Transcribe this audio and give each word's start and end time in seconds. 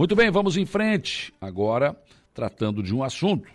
Muito 0.00 0.16
bem, 0.16 0.30
vamos 0.30 0.56
em 0.56 0.64
frente. 0.64 1.30
Agora, 1.38 1.94
tratando 2.32 2.82
de 2.82 2.94
um 2.94 3.04
assunto 3.04 3.46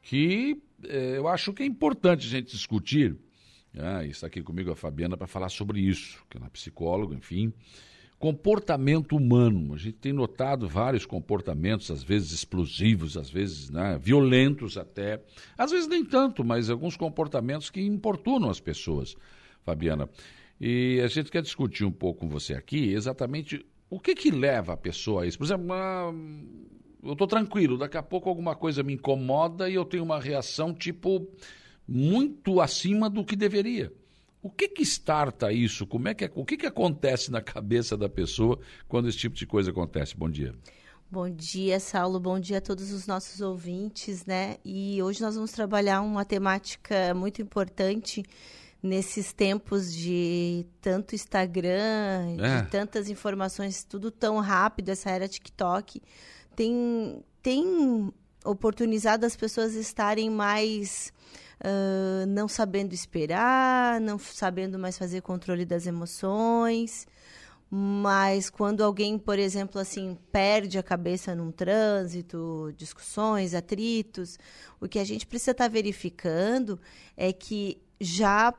que 0.00 0.58
eh, 0.82 1.16
eu 1.18 1.28
acho 1.28 1.52
que 1.52 1.62
é 1.62 1.66
importante 1.66 2.26
a 2.26 2.30
gente 2.30 2.50
discutir. 2.50 3.14
Ah, 3.78 4.02
está 4.02 4.26
aqui 4.26 4.42
comigo 4.42 4.72
a 4.72 4.74
Fabiana 4.74 5.18
para 5.18 5.26
falar 5.26 5.50
sobre 5.50 5.78
isso, 5.78 6.24
que 6.30 6.38
ela 6.38 6.46
é 6.46 6.48
psicóloga, 6.48 7.14
enfim. 7.14 7.52
Comportamento 8.18 9.14
humano. 9.14 9.74
A 9.74 9.76
gente 9.76 9.98
tem 9.98 10.14
notado 10.14 10.66
vários 10.66 11.04
comportamentos, 11.04 11.90
às 11.90 12.02
vezes 12.02 12.32
explosivos, 12.32 13.14
às 13.18 13.28
vezes 13.28 13.68
né, 13.68 13.98
violentos 14.00 14.78
até. 14.78 15.22
Às 15.58 15.72
vezes 15.72 15.86
nem 15.86 16.02
tanto, 16.02 16.42
mas 16.42 16.70
alguns 16.70 16.96
comportamentos 16.96 17.68
que 17.68 17.82
importunam 17.82 18.48
as 18.48 18.60
pessoas, 18.60 19.14
Fabiana. 19.62 20.08
E 20.58 21.02
a 21.04 21.06
gente 21.08 21.30
quer 21.30 21.42
discutir 21.42 21.84
um 21.84 21.92
pouco 21.92 22.20
com 22.20 22.28
você 22.30 22.54
aqui 22.54 22.94
exatamente 22.94 23.62
o 23.88 24.00
que 24.00 24.14
que 24.14 24.30
leva 24.30 24.72
a 24.72 24.76
pessoa 24.76 25.22
a 25.22 25.26
isso. 25.26 25.38
Por 25.38 25.44
exemplo, 25.44 25.64
uma... 25.64 26.12
eu 27.02 27.12
estou 27.12 27.26
tranquilo, 27.26 27.78
daqui 27.78 27.96
a 27.96 28.02
pouco 28.02 28.28
alguma 28.28 28.54
coisa 28.54 28.82
me 28.82 28.94
incomoda 28.94 29.68
e 29.68 29.74
eu 29.74 29.84
tenho 29.84 30.04
uma 30.04 30.20
reação 30.20 30.74
tipo 30.74 31.26
muito 31.86 32.60
acima 32.60 33.08
do 33.08 33.24
que 33.24 33.36
deveria. 33.36 33.92
O 34.42 34.50
que 34.50 34.68
que 34.68 34.82
starta 34.82 35.52
isso? 35.52 35.86
Como 35.86 36.08
é 36.08 36.14
que 36.14 36.30
o 36.34 36.44
que 36.44 36.56
que 36.56 36.66
acontece 36.66 37.30
na 37.30 37.40
cabeça 37.40 37.96
da 37.96 38.08
pessoa 38.08 38.58
quando 38.86 39.08
esse 39.08 39.18
tipo 39.18 39.34
de 39.34 39.46
coisa 39.46 39.70
acontece? 39.70 40.16
Bom 40.16 40.30
dia. 40.30 40.54
Bom 41.10 41.30
dia, 41.30 41.78
Saulo. 41.78 42.18
Bom 42.18 42.38
dia 42.38 42.58
a 42.58 42.60
todos 42.60 42.92
os 42.92 43.06
nossos 43.06 43.40
ouvintes, 43.40 44.26
né? 44.26 44.56
E 44.64 45.00
hoje 45.02 45.20
nós 45.20 45.36
vamos 45.36 45.52
trabalhar 45.52 46.00
uma 46.00 46.24
temática 46.24 47.14
muito 47.14 47.40
importante 47.40 48.24
nesses 48.82 49.32
tempos 49.32 49.92
de 49.92 50.66
tanto 50.80 51.14
Instagram, 51.14 52.36
é. 52.38 52.62
de 52.62 52.70
tantas 52.70 53.08
informações, 53.08 53.84
tudo 53.84 54.10
tão 54.10 54.38
rápido, 54.38 54.90
essa 54.90 55.10
era 55.10 55.28
TikTok, 55.28 56.00
tem, 56.54 57.24
tem 57.42 58.12
oportunizado 58.44 59.26
as 59.26 59.36
pessoas 59.36 59.74
estarem 59.74 60.30
mais 60.30 61.12
uh, 61.60 62.26
não 62.26 62.48
sabendo 62.48 62.94
esperar, 62.94 64.00
não 64.00 64.18
sabendo 64.18 64.78
mais 64.78 64.96
fazer 64.96 65.20
controle 65.22 65.64
das 65.64 65.86
emoções. 65.86 67.06
Mas 67.68 68.48
quando 68.48 68.84
alguém, 68.84 69.18
por 69.18 69.38
exemplo, 69.40 69.80
assim, 69.80 70.16
perde 70.30 70.78
a 70.78 70.82
cabeça 70.84 71.34
num 71.34 71.50
trânsito, 71.50 72.72
discussões, 72.76 73.54
atritos, 73.54 74.38
o 74.80 74.88
que 74.88 75.00
a 75.00 75.04
gente 75.04 75.26
precisa 75.26 75.50
estar 75.50 75.64
tá 75.64 75.68
verificando 75.68 76.80
é 77.16 77.32
que 77.32 77.82
já 78.00 78.54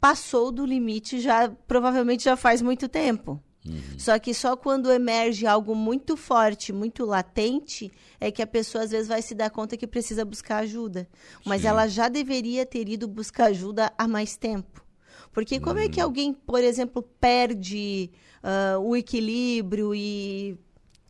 passou 0.00 0.52
do 0.52 0.64
limite, 0.64 1.20
já 1.20 1.48
provavelmente 1.66 2.24
já 2.24 2.36
faz 2.36 2.62
muito 2.62 2.88
tempo. 2.88 3.42
Uhum. 3.66 3.98
Só 3.98 4.18
que 4.18 4.32
só 4.32 4.56
quando 4.56 4.90
emerge 4.90 5.46
algo 5.46 5.74
muito 5.74 6.16
forte, 6.16 6.72
muito 6.72 7.04
latente, 7.04 7.90
é 8.20 8.30
que 8.30 8.42
a 8.42 8.46
pessoa 8.46 8.84
às 8.84 8.90
vezes 8.90 9.08
vai 9.08 9.20
se 9.20 9.34
dar 9.34 9.50
conta 9.50 9.76
que 9.76 9.86
precisa 9.86 10.24
buscar 10.24 10.58
ajuda. 10.58 11.08
Mas 11.44 11.62
Sim. 11.62 11.68
ela 11.68 11.86
já 11.86 12.08
deveria 12.08 12.64
ter 12.64 12.88
ido 12.88 13.06
buscar 13.06 13.46
ajuda 13.46 13.92
há 13.98 14.08
mais 14.08 14.36
tempo. 14.36 14.84
Porque 15.32 15.60
como 15.60 15.78
uhum. 15.78 15.86
é 15.86 15.88
que 15.88 16.00
uhum. 16.00 16.06
alguém, 16.06 16.32
por 16.32 16.62
exemplo, 16.62 17.02
perde 17.02 18.10
uh, 18.42 18.80
o 18.80 18.96
equilíbrio 18.96 19.94
e 19.94 20.58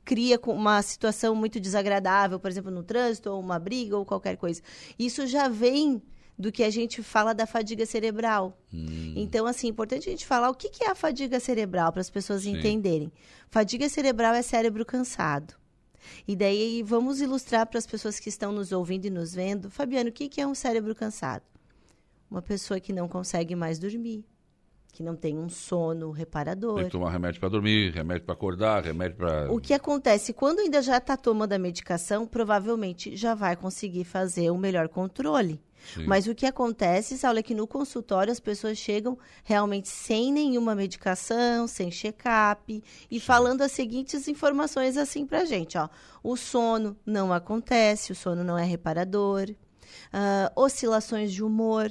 cria 0.04 0.40
uma 0.46 0.80
situação 0.80 1.34
muito 1.34 1.60
desagradável, 1.60 2.40
por 2.40 2.50
exemplo, 2.50 2.70
no 2.70 2.82
trânsito, 2.82 3.30
ou 3.30 3.38
uma 3.38 3.58
briga, 3.58 3.96
ou 3.96 4.06
qualquer 4.06 4.36
coisa? 4.36 4.62
Isso 4.98 5.26
já 5.26 5.48
vem 5.48 6.02
do 6.38 6.52
que 6.52 6.62
a 6.62 6.70
gente 6.70 7.02
fala 7.02 7.34
da 7.34 7.46
fadiga 7.46 7.84
cerebral. 7.84 8.56
Hum. 8.72 9.14
Então, 9.16 9.44
assim, 9.46 9.66
é 9.66 9.70
importante 9.70 10.08
a 10.08 10.12
gente 10.12 10.24
falar 10.24 10.48
o 10.48 10.54
que, 10.54 10.68
que 10.68 10.84
é 10.84 10.90
a 10.90 10.94
fadiga 10.94 11.40
cerebral 11.40 11.90
para 11.90 12.00
as 12.00 12.08
pessoas 12.08 12.42
Sim. 12.42 12.56
entenderem. 12.56 13.12
Fadiga 13.50 13.88
cerebral 13.88 14.34
é 14.34 14.42
cérebro 14.42 14.84
cansado. 14.86 15.54
E 16.26 16.36
daí 16.36 16.82
vamos 16.82 17.20
ilustrar 17.20 17.66
para 17.66 17.78
as 17.78 17.86
pessoas 17.86 18.20
que 18.20 18.28
estão 18.28 18.52
nos 18.52 18.70
ouvindo 18.70 19.06
e 19.06 19.10
nos 19.10 19.34
vendo. 19.34 19.68
Fabiano, 19.68 20.10
o 20.10 20.12
que, 20.12 20.28
que 20.28 20.40
é 20.40 20.46
um 20.46 20.54
cérebro 20.54 20.94
cansado? 20.94 21.42
Uma 22.30 22.40
pessoa 22.40 22.78
que 22.78 22.92
não 22.92 23.08
consegue 23.08 23.56
mais 23.56 23.78
dormir, 23.78 24.24
que 24.92 25.02
não 25.02 25.16
tem 25.16 25.36
um 25.36 25.48
sono 25.48 26.10
reparador. 26.10 26.76
Tem 26.76 26.84
que 26.84 26.90
tomar 26.92 27.10
remédio 27.10 27.40
para 27.40 27.48
dormir, 27.48 27.92
remédio 27.92 28.24
para 28.24 28.34
acordar, 28.34 28.84
remédio 28.84 29.16
para. 29.16 29.52
O 29.52 29.58
que 29.60 29.74
acontece? 29.74 30.32
Quando 30.32 30.60
ainda 30.60 30.80
já 30.80 30.98
está 30.98 31.16
tomando 31.16 31.54
a 31.54 31.58
medicação, 31.58 32.26
provavelmente 32.26 33.16
já 33.16 33.34
vai 33.34 33.56
conseguir 33.56 34.04
fazer 34.04 34.50
o 34.50 34.56
melhor 34.56 34.88
controle. 34.88 35.60
Sim. 35.94 36.06
Mas 36.06 36.26
o 36.26 36.34
que 36.34 36.46
acontece, 36.46 37.16
Saulo, 37.16 37.38
é 37.38 37.42
que 37.42 37.54
no 37.54 37.66
consultório 37.66 38.32
as 38.32 38.40
pessoas 38.40 38.78
chegam 38.78 39.18
realmente 39.44 39.88
sem 39.88 40.32
nenhuma 40.32 40.74
medicação, 40.74 41.66
sem 41.66 41.90
check-up 41.90 42.82
e 43.10 43.20
Sim. 43.20 43.24
falando 43.24 43.62
as 43.62 43.72
seguintes 43.72 44.28
informações 44.28 44.96
assim 44.96 45.26
pra 45.26 45.44
gente, 45.44 45.78
ó. 45.78 45.88
O 46.22 46.36
sono 46.36 46.96
não 47.06 47.32
acontece, 47.32 48.12
o 48.12 48.14
sono 48.14 48.44
não 48.44 48.58
é 48.58 48.64
reparador. 48.64 49.48
Uh, 50.12 50.52
oscilações 50.54 51.32
de 51.32 51.42
humor, 51.42 51.90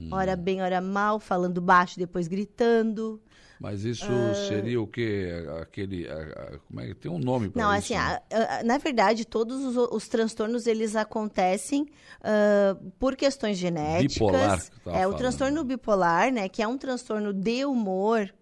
hum. 0.00 0.08
hora 0.10 0.36
bem, 0.36 0.62
hora 0.62 0.80
mal, 0.80 1.18
falando 1.18 1.60
baixo, 1.60 1.98
depois 1.98 2.28
gritando. 2.28 3.20
Mas 3.60 3.84
isso 3.84 4.12
uh... 4.12 4.48
seria 4.48 4.80
o 4.80 4.86
quê? 4.86 5.30
Aquele, 5.62 6.06
como 6.66 6.80
é 6.80 6.88
que 6.88 6.94
tem 6.94 7.10
um 7.10 7.18
nome 7.18 7.48
para 7.48 7.62
isso? 7.62 7.68
Não, 7.68 7.76
assim, 7.76 7.94
né? 7.94 8.62
na 8.64 8.78
verdade, 8.78 9.24
todos 9.24 9.64
os, 9.64 9.76
os 9.90 10.08
transtornos 10.08 10.66
eles 10.66 10.96
acontecem 10.96 11.82
uh, 12.20 12.90
por 12.98 13.16
questões 13.16 13.56
genéticas. 13.56 14.14
Bipolar. 14.14 14.58
é 14.58 14.68
falando. 14.80 15.14
o 15.14 15.16
transtorno 15.16 15.64
bipolar, 15.64 16.32
né? 16.32 16.48
Que 16.48 16.62
é 16.62 16.68
um 16.68 16.76
transtorno 16.76 17.32
de 17.32 17.64
humor 17.64 18.32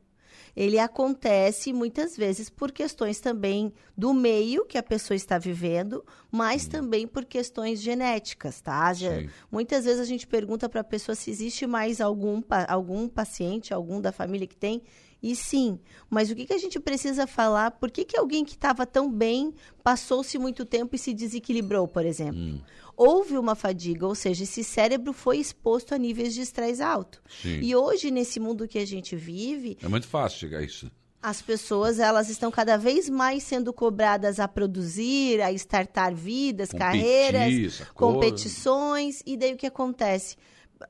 ele 0.55 0.79
acontece 0.79 1.73
muitas 1.73 2.17
vezes 2.17 2.51
por 2.51 2.71
questões 2.71 3.21
também 3.21 3.73
do 3.97 4.13
meio 4.13 4.67
que 4.67 4.77
a 4.77 4.83
pessoa 4.83 5.17
está 5.17 5.39
vivendo, 5.39 6.05
mas 6.31 6.67
hum. 6.67 6.71
também 6.71 7.07
por 7.07 7.25
questões 7.25 7.81
genéticas, 7.81 8.61
tá? 8.61 8.93
Já, 8.93 9.11
muitas 9.51 9.85
vezes 9.85 10.01
a 10.01 10.05
gente 10.05 10.27
pergunta 10.27 10.69
para 10.69 10.83
a 10.83 10.85
pessoa 10.85 11.15
se 11.15 11.31
existe 11.31 11.67
mais 11.67 12.01
algum, 12.01 12.43
algum 12.69 13.09
paciente, 13.09 13.73
algum 13.73 14.01
da 14.01 14.13
família 14.13 14.47
que 14.47 14.57
tem. 14.57 14.83
E 15.23 15.37
sim, 15.37 15.79
mas 16.11 16.31
o 16.31 16.35
que, 16.35 16.47
que 16.47 16.53
a 16.53 16.59
gente 16.59 16.81
precisa 16.81 17.27
falar? 17.27 17.71
Por 17.73 17.91
que, 17.91 18.05
que 18.05 18.19
alguém 18.19 18.45
que 18.45 18.55
estava 18.55 18.85
tão 18.85 19.11
bem 19.11 19.55
passou-se 19.83 20.37
muito 20.37 20.65
tempo 20.65 20.97
e 20.97 20.99
se 20.99 21.15
desequilibrou, 21.15 21.87
por 21.87 22.05
exemplo? 22.05 22.41
Hum 22.41 22.61
houve 22.97 23.37
uma 23.37 23.55
fadiga, 23.55 24.07
ou 24.07 24.15
seja, 24.15 24.45
esse 24.45 24.63
cérebro 24.63 25.13
foi 25.13 25.39
exposto 25.39 25.95
a 25.95 25.99
níveis 25.99 26.35
de 26.35 26.41
estresse 26.41 26.83
alto. 26.83 27.23
Sim. 27.43 27.61
E 27.61 27.75
hoje, 27.75 28.11
nesse 28.11 28.39
mundo 28.39 28.69
que 28.69 28.79
a 28.79 28.87
gente 28.87 29.17
vive. 29.17 29.77
É 29.83 29.89
muito 29.89 30.07
fácil 30.07 30.39
chegar 30.39 30.59
a 30.59 30.63
isso. 30.63 30.91
As 31.21 31.41
pessoas, 31.41 32.01
elas 32.01 32.29
estão 32.29 32.51
cada 32.51 32.77
vez 32.77 33.09
mais 33.09 33.45
sendo 33.45 33.73
cobradas 33.73 34.41
a 34.41 34.49
produzir, 34.49 35.41
a 35.41 35.53
startar 35.53 36.15
vidas, 36.15 36.71
Competir, 36.71 37.01
carreiras, 37.01 37.83
competições. 37.95 39.23
E 39.25 39.37
daí 39.37 39.53
o 39.53 39.57
que 39.57 39.67
acontece? 39.67 40.37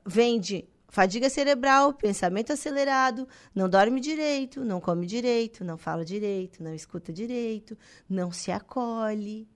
Vende 0.05 0.65
fadiga 0.93 1.27
cerebral, 1.27 1.91
pensamento 1.91 2.53
acelerado, 2.53 3.27
não 3.55 3.67
dorme 3.67 3.99
direito, 3.99 4.63
não 4.63 4.79
come 4.79 5.07
direito, 5.07 5.63
não 5.63 5.75
fala 5.75 6.05
direito, 6.05 6.61
não 6.61 6.71
escuta 6.71 7.11
direito, 7.11 7.75
não 8.07 8.31
se 8.31 8.51
acolhe. 8.51 9.47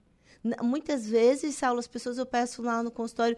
Muitas 0.60 1.08
vezes, 1.08 1.54
Saulo, 1.54 1.78
as 1.78 1.86
pessoas 1.86 2.18
eu 2.18 2.26
peço 2.26 2.60
lá 2.60 2.82
no 2.82 2.90
consultório, 2.90 3.36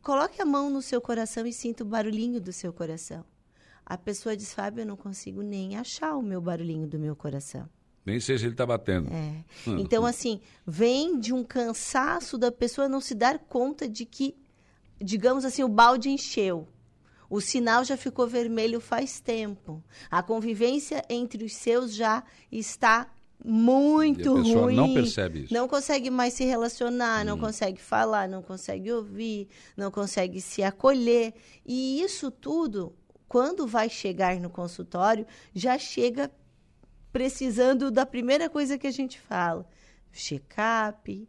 coloque 0.00 0.40
a 0.40 0.46
mão 0.46 0.70
no 0.70 0.80
seu 0.80 1.02
coração 1.02 1.46
e 1.46 1.52
sinta 1.52 1.84
o 1.84 1.86
barulhinho 1.86 2.40
do 2.40 2.50
seu 2.50 2.72
coração. 2.72 3.22
A 3.84 3.98
pessoa 3.98 4.34
diz, 4.34 4.54
Fábio, 4.54 4.80
eu 4.80 4.86
não 4.86 4.96
consigo 4.96 5.42
nem 5.42 5.76
achar 5.76 6.16
o 6.16 6.22
meu 6.22 6.40
barulhinho 6.40 6.86
do 6.86 6.98
meu 6.98 7.14
coração. 7.14 7.68
Nem 8.06 8.20
sei 8.20 8.38
se 8.38 8.44
ele 8.44 8.54
está 8.54 8.64
batendo. 8.64 9.10
É. 9.12 9.44
Então, 9.66 10.06
assim, 10.06 10.40
vem 10.66 11.20
de 11.20 11.34
um 11.34 11.44
cansaço 11.44 12.38
da 12.38 12.50
pessoa 12.50 12.88
não 12.88 13.02
se 13.02 13.14
dar 13.14 13.38
conta 13.38 13.86
de 13.86 14.06
que, 14.06 14.34
digamos 14.98 15.44
assim, 15.44 15.62
o 15.62 15.68
balde 15.68 16.08
encheu. 16.08 16.66
O 17.28 17.40
sinal 17.40 17.84
já 17.84 17.96
ficou 17.96 18.26
vermelho 18.26 18.80
faz 18.80 19.20
tempo. 19.20 19.82
A 20.10 20.22
convivência 20.22 21.02
entre 21.08 21.44
os 21.44 21.54
seus 21.54 21.94
já 21.94 22.22
está 22.50 23.10
muito 23.44 24.20
e 24.20 24.40
a 24.40 24.42
pessoa 24.42 24.62
ruim. 24.62 24.76
não 24.76 24.94
percebe 24.94 25.44
isso. 25.44 25.54
Não 25.54 25.68
consegue 25.68 26.10
mais 26.10 26.34
se 26.34 26.44
relacionar, 26.44 27.22
hum. 27.22 27.24
não 27.24 27.38
consegue 27.38 27.80
falar, 27.80 28.28
não 28.28 28.42
consegue 28.42 28.90
ouvir, 28.90 29.48
não 29.76 29.90
consegue 29.90 30.40
se 30.40 30.62
acolher. 30.62 31.34
E 31.66 32.00
isso 32.00 32.30
tudo, 32.30 32.94
quando 33.28 33.66
vai 33.66 33.88
chegar 33.88 34.38
no 34.40 34.48
consultório, 34.48 35.26
já 35.54 35.78
chega 35.78 36.30
precisando 37.12 37.90
da 37.90 38.06
primeira 38.06 38.48
coisa 38.48 38.78
que 38.78 38.86
a 38.86 38.92
gente 38.92 39.20
fala: 39.20 39.66
check-up. 40.12 41.28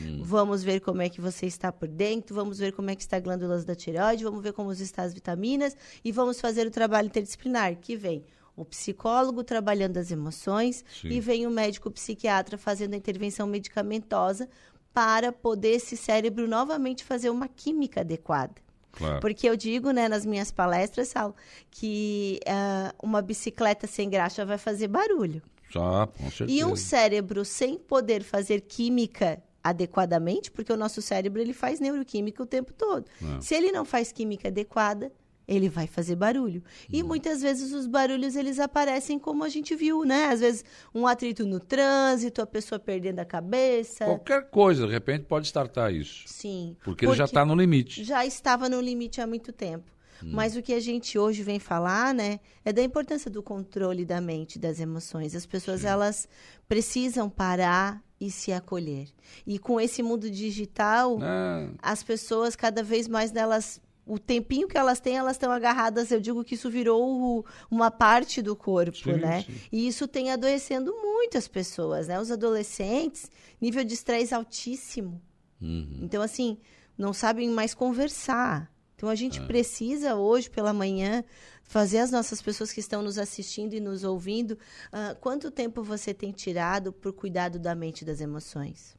Hum. 0.00 0.22
Vamos 0.22 0.62
ver 0.62 0.80
como 0.80 1.02
é 1.02 1.08
que 1.08 1.20
você 1.20 1.46
está 1.46 1.70
por 1.70 1.88
dentro, 1.88 2.34
vamos 2.34 2.58
ver 2.58 2.72
como 2.72 2.90
é 2.90 2.96
que 2.96 3.02
está 3.02 3.16
as 3.16 3.22
glândulas 3.22 3.64
da 3.64 3.74
tireoide, 3.74 4.24
vamos 4.24 4.42
ver 4.42 4.52
como 4.52 4.72
estão 4.72 5.04
as 5.04 5.12
vitaminas 5.12 5.76
e 6.04 6.10
vamos 6.10 6.40
fazer 6.40 6.66
o 6.66 6.70
trabalho 6.70 7.06
interdisciplinar 7.06 7.76
que 7.76 7.96
vem 7.96 8.24
o 8.56 8.64
psicólogo 8.64 9.42
trabalhando 9.42 9.96
as 9.96 10.10
emoções 10.10 10.84
Sim. 11.00 11.08
e 11.08 11.20
vem 11.20 11.46
o 11.46 11.50
médico 11.50 11.90
psiquiatra 11.90 12.58
fazendo 12.58 12.94
a 12.94 12.96
intervenção 12.96 13.46
medicamentosa 13.46 14.48
para 14.92 15.32
poder 15.32 15.76
esse 15.76 15.96
cérebro 15.96 16.46
novamente 16.46 17.02
fazer 17.02 17.30
uma 17.30 17.48
química 17.48 18.00
adequada. 18.00 18.54
Claro. 18.92 19.20
Porque 19.20 19.48
eu 19.48 19.56
digo, 19.56 19.90
né, 19.90 20.06
nas 20.06 20.26
minhas 20.26 20.52
palestras, 20.52 21.08
Sal, 21.08 21.34
que 21.70 22.38
uh, 22.46 22.94
uma 23.02 23.22
bicicleta 23.22 23.86
sem 23.86 24.10
graxa 24.10 24.44
vai 24.44 24.58
fazer 24.58 24.86
barulho. 24.88 25.42
Só, 25.70 26.06
com 26.06 26.30
certeza. 26.30 26.50
E 26.50 26.62
um 26.62 26.76
cérebro 26.76 27.42
sem 27.44 27.78
poder 27.78 28.22
fazer 28.22 28.60
química 28.60 29.42
adequadamente, 29.62 30.50
porque 30.50 30.72
o 30.72 30.76
nosso 30.76 31.00
cérebro 31.00 31.40
ele 31.40 31.52
faz 31.52 31.80
neuroquímica 31.80 32.42
o 32.42 32.46
tempo 32.46 32.72
todo. 32.72 33.06
É. 33.22 33.40
Se 33.40 33.54
ele 33.54 33.70
não 33.70 33.84
faz 33.84 34.10
química 34.10 34.48
adequada, 34.48 35.12
ele 35.46 35.68
vai 35.68 35.86
fazer 35.86 36.16
barulho. 36.16 36.62
E 36.90 37.02
muitas 37.02 37.42
vezes 37.42 37.72
os 37.72 37.86
barulhos 37.86 38.36
eles 38.36 38.58
aparecem 38.58 39.18
como 39.18 39.44
a 39.44 39.48
gente 39.48 39.74
viu, 39.74 40.04
né? 40.04 40.26
Às 40.26 40.40
vezes 40.40 40.64
um 40.94 41.06
atrito 41.06 41.44
no 41.44 41.60
trânsito, 41.60 42.40
a 42.40 42.46
pessoa 42.46 42.78
perdendo 42.78 43.18
a 43.18 43.24
cabeça. 43.24 44.04
Qualquer 44.04 44.48
coisa, 44.50 44.86
de 44.86 44.92
repente, 44.92 45.24
pode 45.24 45.46
startar 45.46 45.92
isso. 45.92 46.24
Sim. 46.26 46.76
Porque, 46.84 47.06
ele 47.06 47.14
já 47.14 47.24
está 47.24 47.44
no 47.44 47.54
limite. 47.54 48.04
já 48.04 48.24
estava 48.24 48.68
no 48.68 48.80
limite 48.80 49.20
há 49.20 49.26
muito 49.26 49.52
tempo. 49.52 49.90
Mas 50.24 50.56
o 50.56 50.62
que 50.62 50.72
a 50.74 50.80
gente 50.80 51.18
hoje 51.18 51.42
vem 51.42 51.58
falar, 51.58 52.14
né, 52.14 52.40
é 52.64 52.72
da 52.72 52.82
importância 52.82 53.30
do 53.30 53.42
controle 53.42 54.04
da 54.04 54.20
mente, 54.20 54.58
das 54.58 54.78
emoções. 54.80 55.34
As 55.34 55.46
pessoas 55.46 55.84
elas 55.84 56.28
precisam 56.68 57.28
parar 57.28 58.02
e 58.20 58.30
se 58.30 58.52
acolher. 58.52 59.08
E 59.46 59.58
com 59.58 59.80
esse 59.80 60.02
mundo 60.02 60.30
digital, 60.30 61.18
É, 61.22 61.70
as 61.82 62.02
pessoas 62.02 62.54
cada 62.54 62.82
vez 62.82 63.08
mais 63.08 63.30
delas 63.30 63.80
o 64.04 64.18
tempinho 64.18 64.66
que 64.66 64.76
elas 64.76 64.98
têm, 64.98 65.16
elas 65.16 65.36
estão 65.36 65.52
agarradas. 65.52 66.10
Eu 66.10 66.20
digo 66.20 66.42
que 66.42 66.56
isso 66.56 66.68
virou 66.68 67.46
uma 67.70 67.88
parte 67.88 68.42
do 68.42 68.56
corpo, 68.56 68.96
Sim, 68.96 69.12
né? 69.12 69.42
sim. 69.42 69.54
E 69.70 69.86
isso 69.86 70.08
tem 70.08 70.32
adoecendo 70.32 70.92
muitas 71.00 71.46
pessoas, 71.46 72.08
né? 72.08 72.20
Os 72.20 72.28
adolescentes, 72.30 73.30
nível 73.60 73.84
de 73.84 73.94
estresse 73.94 74.34
altíssimo. 74.34 75.22
uhum. 75.60 76.00
Então, 76.02 76.20
assim, 76.20 76.58
não 76.98 77.12
sabem 77.12 77.48
mais 77.50 77.74
conversar. 77.74 78.71
Então, 79.02 79.10
a 79.10 79.16
gente 79.16 79.40
precisa 79.40 80.14
hoje, 80.14 80.48
pela 80.48 80.72
manhã, 80.72 81.24
fazer 81.64 81.98
as 81.98 82.12
nossas 82.12 82.40
pessoas 82.40 82.70
que 82.70 82.78
estão 82.78 83.02
nos 83.02 83.18
assistindo 83.18 83.74
e 83.74 83.80
nos 83.80 84.04
ouvindo. 84.04 84.56
ah, 84.92 85.16
quanto 85.20 85.50
tempo 85.50 85.82
você 85.82 86.14
tem 86.14 86.30
tirado 86.30 86.92
por 86.92 87.12
cuidado 87.12 87.58
da 87.58 87.74
mente 87.74 88.02
e 88.02 88.04
das 88.04 88.20
emoções? 88.20 88.96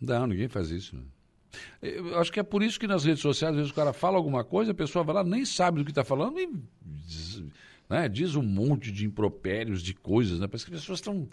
Não, 0.00 0.26
ninguém 0.26 0.48
faz 0.48 0.70
isso. 0.72 0.96
né? 0.96 1.02
Eu 1.80 2.18
acho 2.18 2.32
que 2.32 2.40
é 2.40 2.42
por 2.42 2.64
isso 2.64 2.80
que 2.80 2.88
nas 2.88 3.04
redes 3.04 3.22
sociais, 3.22 3.52
às 3.52 3.58
vezes 3.58 3.70
o 3.70 3.74
cara 3.76 3.92
fala 3.92 4.16
alguma 4.16 4.42
coisa, 4.42 4.72
a 4.72 4.74
pessoa 4.74 5.04
vai 5.04 5.14
lá, 5.14 5.22
nem 5.22 5.44
sabe 5.44 5.78
do 5.78 5.84
que 5.84 5.92
está 5.92 6.02
falando 6.02 6.40
e 6.40 6.50
diz, 6.82 7.44
né, 7.90 8.08
diz 8.08 8.36
um 8.36 8.42
monte 8.42 8.92
de 8.92 9.04
impropérios, 9.04 9.82
de 9.82 9.92
coisas, 9.92 10.38
né? 10.38 10.46
Parece 10.46 10.64
que 10.64 10.74
as 10.74 10.80
pessoas 10.80 11.00
estão 11.00 11.28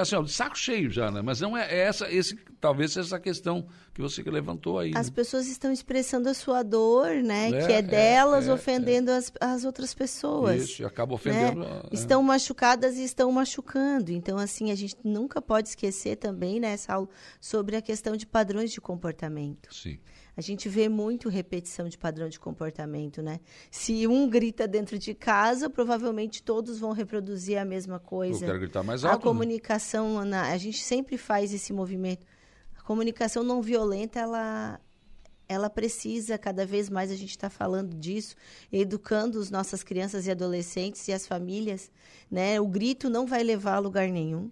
assim, 0.00 0.14
ó, 0.14 0.22
de 0.22 0.30
saco 0.32 0.56
cheio 0.56 0.88
já, 0.88 1.10
né? 1.10 1.20
Mas 1.20 1.40
não 1.40 1.56
é, 1.56 1.68
é 1.68 1.78
essa, 1.80 2.08
esse, 2.12 2.36
talvez 2.60 2.92
seja 2.92 3.08
essa 3.08 3.20
questão 3.20 3.66
que 3.94 4.02
você 4.02 4.22
levantou 4.24 4.78
aí. 4.78 4.90
As 4.94 5.06
né? 5.08 5.12
pessoas 5.14 5.46
estão 5.46 5.70
expressando 5.72 6.28
a 6.28 6.34
sua 6.34 6.62
dor, 6.64 7.14
né? 7.22 7.48
É, 7.50 7.66
que 7.66 7.72
é 7.72 7.76
é, 7.78 7.82
delas, 7.82 8.48
é, 8.48 8.52
ofendendo 8.52 9.10
As, 9.12 9.32
as 9.40 9.64
outras 9.64 9.94
pessoas. 9.94 10.62
Isso, 10.62 10.84
acaba 10.84 11.10
né? 11.12 11.14
ofendendo. 11.14 11.62
a- 11.64 11.88
Estão 11.92 12.22
machucadas 12.22 12.96
e 12.96 13.04
estão 13.04 13.30
machucando. 13.30 14.10
Então, 14.10 14.36
assim, 14.36 14.70
a 14.72 14.74
gente 14.74 14.96
nunca 15.04 15.40
pode 15.40 15.68
esquecer 15.68 16.16
também, 16.16 16.58
né, 16.58 16.76
Saulo, 16.76 17.08
sobre 17.40 17.76
a 17.76 17.80
questão 17.82 18.16
de 18.16 18.26
padrões 18.26 18.72
de 18.72 18.80
comportamento. 18.80 19.72
Sim. 19.72 19.98
A 20.36 20.40
gente 20.40 20.68
vê 20.68 20.88
muito 20.88 21.28
repetição 21.28 21.88
de 21.88 21.96
padrão 21.96 22.28
de 22.28 22.40
comportamento, 22.40 23.22
né? 23.22 23.38
Se 23.70 24.04
um 24.08 24.28
grita 24.28 24.66
dentro 24.66 24.98
de 24.98 25.14
casa, 25.14 25.70
provavelmente 25.70 26.42
todos 26.42 26.80
vão 26.80 26.90
reproduzir 26.90 27.56
a 27.56 27.64
mesma 27.64 27.94
Eu 27.96 28.00
coisa. 28.00 28.44
quero 28.44 28.58
gritar 28.58 28.82
mais 28.82 29.04
A 29.04 29.12
alto. 29.12 29.18
né? 29.18 29.22
comunicação, 29.30 30.24
na- 30.24 30.50
a 30.50 30.56
gente 30.58 30.82
sempre 30.82 31.16
faz 31.16 31.54
esse 31.54 31.72
movimento. 31.72 32.26
Comunicação 32.84 33.42
não 33.42 33.62
violenta, 33.62 34.20
ela, 34.20 34.78
ela 35.48 35.70
precisa, 35.70 36.36
cada 36.36 36.66
vez 36.66 36.90
mais 36.90 37.10
a 37.10 37.16
gente 37.16 37.30
está 37.30 37.48
falando 37.48 37.96
disso, 37.96 38.36
educando 38.70 39.40
as 39.40 39.50
nossas 39.50 39.82
crianças 39.82 40.26
e 40.26 40.30
adolescentes 40.30 41.08
e 41.08 41.12
as 41.12 41.26
famílias. 41.26 41.90
Né? 42.30 42.60
O 42.60 42.68
grito 42.68 43.08
não 43.08 43.26
vai 43.26 43.42
levar 43.42 43.76
a 43.76 43.78
lugar 43.78 44.08
nenhum. 44.08 44.50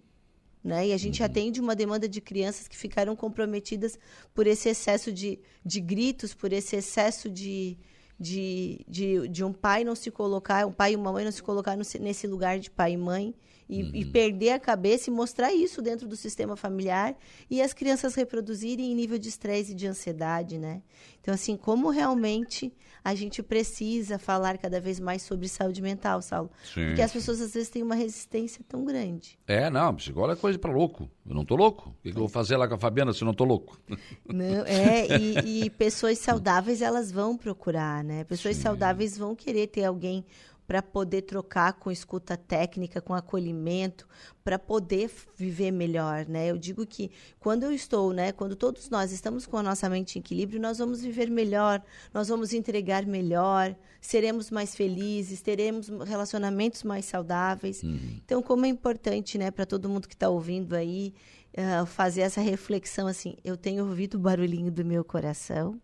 Né? 0.63 0.87
E 0.87 0.93
a 0.93 0.97
gente 0.97 1.21
atende 1.21 1.61
uma 1.61 1.75
demanda 1.75 2.09
de 2.09 2.19
crianças 2.19 2.67
que 2.67 2.75
ficaram 2.75 3.15
comprometidas 3.15 3.99
por 4.33 4.47
esse 4.47 4.67
excesso 4.67 5.11
de, 5.11 5.39
de 5.63 5.79
gritos, 5.79 6.33
por 6.33 6.51
esse 6.51 6.75
excesso 6.75 7.29
de, 7.29 7.77
de, 8.19 8.83
de, 8.87 9.27
de 9.27 9.43
um 9.43 9.53
pai 9.53 9.83
não 9.83 9.93
se 9.93 10.09
colocar, 10.09 10.65
um 10.65 10.71
pai 10.71 10.93
e 10.93 10.95
uma 10.95 11.11
mãe 11.11 11.23
não 11.23 11.31
se 11.31 11.43
colocar 11.43 11.75
no- 11.75 11.83
nesse 11.99 12.25
lugar 12.25 12.57
de 12.59 12.71
pai 12.71 12.93
e 12.93 12.97
mãe 12.97 13.35
e, 13.73 14.01
e 14.01 14.05
perder 14.05 14.51
a 14.51 14.59
cabeça 14.59 15.09
e 15.09 15.13
mostrar 15.13 15.51
isso 15.51 15.81
dentro 15.81 16.07
do 16.07 16.15
sistema 16.15 16.55
familiar 16.55 17.15
e 17.49 17.61
as 17.61 17.73
crianças 17.73 18.13
reproduzirem 18.13 18.91
em 18.91 18.95
nível 18.95 19.17
de 19.17 19.29
estresse 19.29 19.71
e 19.71 19.75
de 19.75 19.87
ansiedade, 19.87 20.59
né? 20.59 20.83
Então, 21.19 21.33
assim, 21.33 21.57
como 21.57 21.89
realmente 21.89 22.71
a 23.03 23.15
gente 23.15 23.41
precisa 23.41 24.19
falar 24.19 24.57
cada 24.57 24.79
vez 24.79 24.99
mais 24.99 25.23
sobre 25.23 25.47
saúde 25.47 25.81
mental, 25.81 26.21
Saulo? 26.21 26.51
Sim, 26.63 26.87
Porque 26.87 27.01
as 27.01 27.11
pessoas 27.11 27.41
às 27.41 27.53
vezes 27.53 27.69
têm 27.69 27.81
uma 27.81 27.95
resistência 27.95 28.63
tão 28.67 28.85
grande. 28.85 29.37
É, 29.47 29.69
não, 29.69 29.95
psicólogo 29.95 30.33
é 30.33 30.35
coisa 30.35 30.59
pra 30.59 30.71
louco. 30.71 31.09
Eu 31.25 31.33
não 31.33 31.43
tô 31.43 31.55
louco. 31.55 31.89
O 31.89 32.03
que, 32.03 32.11
que 32.11 32.17
eu 32.17 32.21
vou 32.21 32.29
fazer 32.29 32.57
lá 32.57 32.67
com 32.67 32.75
a 32.75 32.77
Fabiana 32.77 33.11
se 33.11 33.23
eu 33.23 33.25
não 33.25 33.33
tô 33.33 33.43
louco? 33.43 33.79
Não, 34.27 34.65
é, 34.65 35.07
e, 35.07 35.65
e 35.65 35.69
pessoas 35.71 36.19
saudáveis 36.19 36.81
elas 36.81 37.11
vão 37.11 37.35
procurar, 37.35 38.03
né? 38.03 38.23
Pessoas 38.25 38.57
Sim. 38.57 38.63
saudáveis 38.63 39.17
vão 39.17 39.35
querer 39.35 39.67
ter 39.67 39.85
alguém 39.85 40.25
para 40.67 40.81
poder 40.81 41.23
trocar 41.23 41.73
com 41.73 41.91
escuta 41.91 42.37
técnica, 42.37 43.01
com 43.01 43.13
acolhimento, 43.13 44.07
para 44.43 44.57
poder 44.57 45.11
viver 45.37 45.71
melhor, 45.71 46.25
né? 46.27 46.47
Eu 46.47 46.57
digo 46.57 46.85
que 46.85 47.11
quando 47.39 47.63
eu 47.63 47.71
estou, 47.71 48.13
né, 48.13 48.31
quando 48.31 48.55
todos 48.55 48.89
nós 48.89 49.11
estamos 49.11 49.45
com 49.45 49.57
a 49.57 49.63
nossa 49.63 49.89
mente 49.89 50.17
em 50.17 50.19
equilíbrio, 50.19 50.61
nós 50.61 50.77
vamos 50.77 51.01
viver 51.01 51.29
melhor, 51.29 51.81
nós 52.13 52.27
vamos 52.27 52.53
entregar 52.53 53.05
melhor, 53.05 53.75
seremos 53.99 54.49
mais 54.49 54.75
felizes, 54.75 55.41
teremos 55.41 55.89
relacionamentos 56.05 56.83
mais 56.83 57.05
saudáveis. 57.05 57.81
Então, 58.25 58.41
como 58.41 58.65
é 58.65 58.69
importante, 58.69 59.37
né, 59.37 59.51
para 59.51 59.65
todo 59.65 59.89
mundo 59.89 60.07
que 60.07 60.15
está 60.15 60.29
ouvindo 60.29 60.75
aí, 60.75 61.13
ah, 61.55 61.85
fazer 61.85 62.21
essa 62.21 62.41
reflexão 62.41 63.05
assim, 63.07 63.35
eu 63.43 63.55
tenho 63.55 63.85
ouvido 63.85 64.15
o 64.15 64.19
barulhinho 64.19 64.71
do 64.71 64.83
meu 64.83 65.03
coração, 65.03 65.79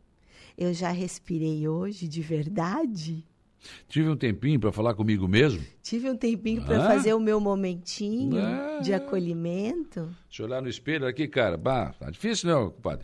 eu 0.57 0.73
já 0.73 0.89
respirei 0.89 1.67
hoje 1.67 2.07
de 2.07 2.21
verdade. 2.21 3.25
Tive 3.87 4.09
um 4.09 4.15
tempinho 4.15 4.59
pra 4.59 4.71
falar 4.71 4.93
comigo 4.93 5.27
mesmo. 5.27 5.61
Tive 5.83 6.09
um 6.09 6.15
tempinho 6.15 6.61
para 6.63 6.83
Ah. 6.83 6.87
fazer 6.87 7.13
o 7.13 7.19
meu 7.19 7.39
momentinho 7.39 8.37
Ah. 8.39 8.79
de 8.81 8.93
acolhimento. 8.93 10.09
Se 10.31 10.43
olhar 10.43 10.61
no 10.61 10.69
espelho 10.69 11.07
aqui, 11.07 11.27
cara, 11.27 11.57
bah, 11.57 11.91
tá 11.93 12.09
difícil, 12.11 12.49
não, 12.49 12.69
compadre? 12.69 13.03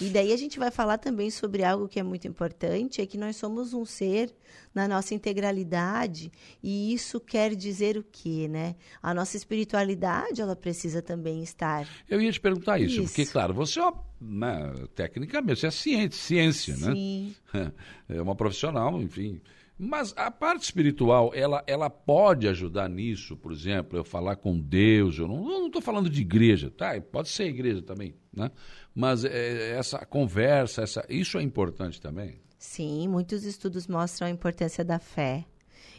E 0.00 0.08
daí 0.08 0.32
a 0.32 0.36
gente 0.36 0.56
vai 0.56 0.70
falar 0.70 0.98
também 0.98 1.30
sobre 1.30 1.64
algo 1.64 1.88
que 1.88 1.98
é 1.98 2.02
muito 2.02 2.28
importante, 2.28 3.00
é 3.00 3.06
que 3.06 3.18
nós 3.18 3.34
somos 3.34 3.74
um 3.74 3.84
ser 3.84 4.32
na 4.72 4.86
nossa 4.86 5.14
integralidade, 5.14 6.30
e 6.62 6.94
isso 6.94 7.18
quer 7.18 7.56
dizer 7.56 7.98
o 7.98 8.04
quê, 8.04 8.46
né? 8.48 8.76
A 9.02 9.12
nossa 9.12 9.36
espiritualidade, 9.36 10.40
ela 10.40 10.54
precisa 10.54 11.02
também 11.02 11.42
estar. 11.42 11.88
Eu 12.08 12.20
ia 12.20 12.30
te 12.30 12.40
perguntar 12.40 12.80
isso, 12.80 13.00
Isso. 13.00 13.08
porque, 13.08 13.26
claro, 13.26 13.52
você 13.52 13.80
é 13.80 13.82
uma, 13.82 14.04
né, 14.20 14.72
tecnicamente, 14.94 15.58
você 15.58 15.66
é 15.66 15.70
ciente, 15.72 16.14
ciência, 16.14 16.76
né? 16.76 16.92
Sim. 16.94 17.34
É 18.08 18.20
uma 18.20 18.34
profissional, 18.34 19.00
enfim. 19.00 19.40
Mas 19.78 20.14
a 20.16 20.30
parte 20.30 20.62
espiritual, 20.62 21.32
ela, 21.34 21.64
ela 21.66 21.90
pode 21.90 22.46
ajudar 22.46 22.88
nisso, 22.88 23.36
por 23.36 23.52
exemplo, 23.52 23.98
eu 23.98 24.04
falar 24.04 24.36
com 24.36 24.58
Deus, 24.58 25.18
eu 25.18 25.26
não 25.26 25.66
estou 25.66 25.82
falando 25.82 26.08
de 26.08 26.20
igreja, 26.20 26.70
tá? 26.70 27.00
Pode 27.00 27.28
ser 27.28 27.44
igreja 27.44 27.82
também, 27.82 28.14
né? 28.32 28.50
Mas 28.94 29.24
é, 29.24 29.76
essa 29.76 30.04
conversa, 30.06 30.82
essa, 30.82 31.04
isso 31.08 31.38
é 31.38 31.42
importante 31.42 32.00
também. 32.00 32.40
Sim, 32.58 33.08
muitos 33.08 33.44
estudos 33.44 33.88
mostram 33.88 34.28
a 34.28 34.30
importância 34.30 34.84
da 34.84 34.98
fé. 34.98 35.44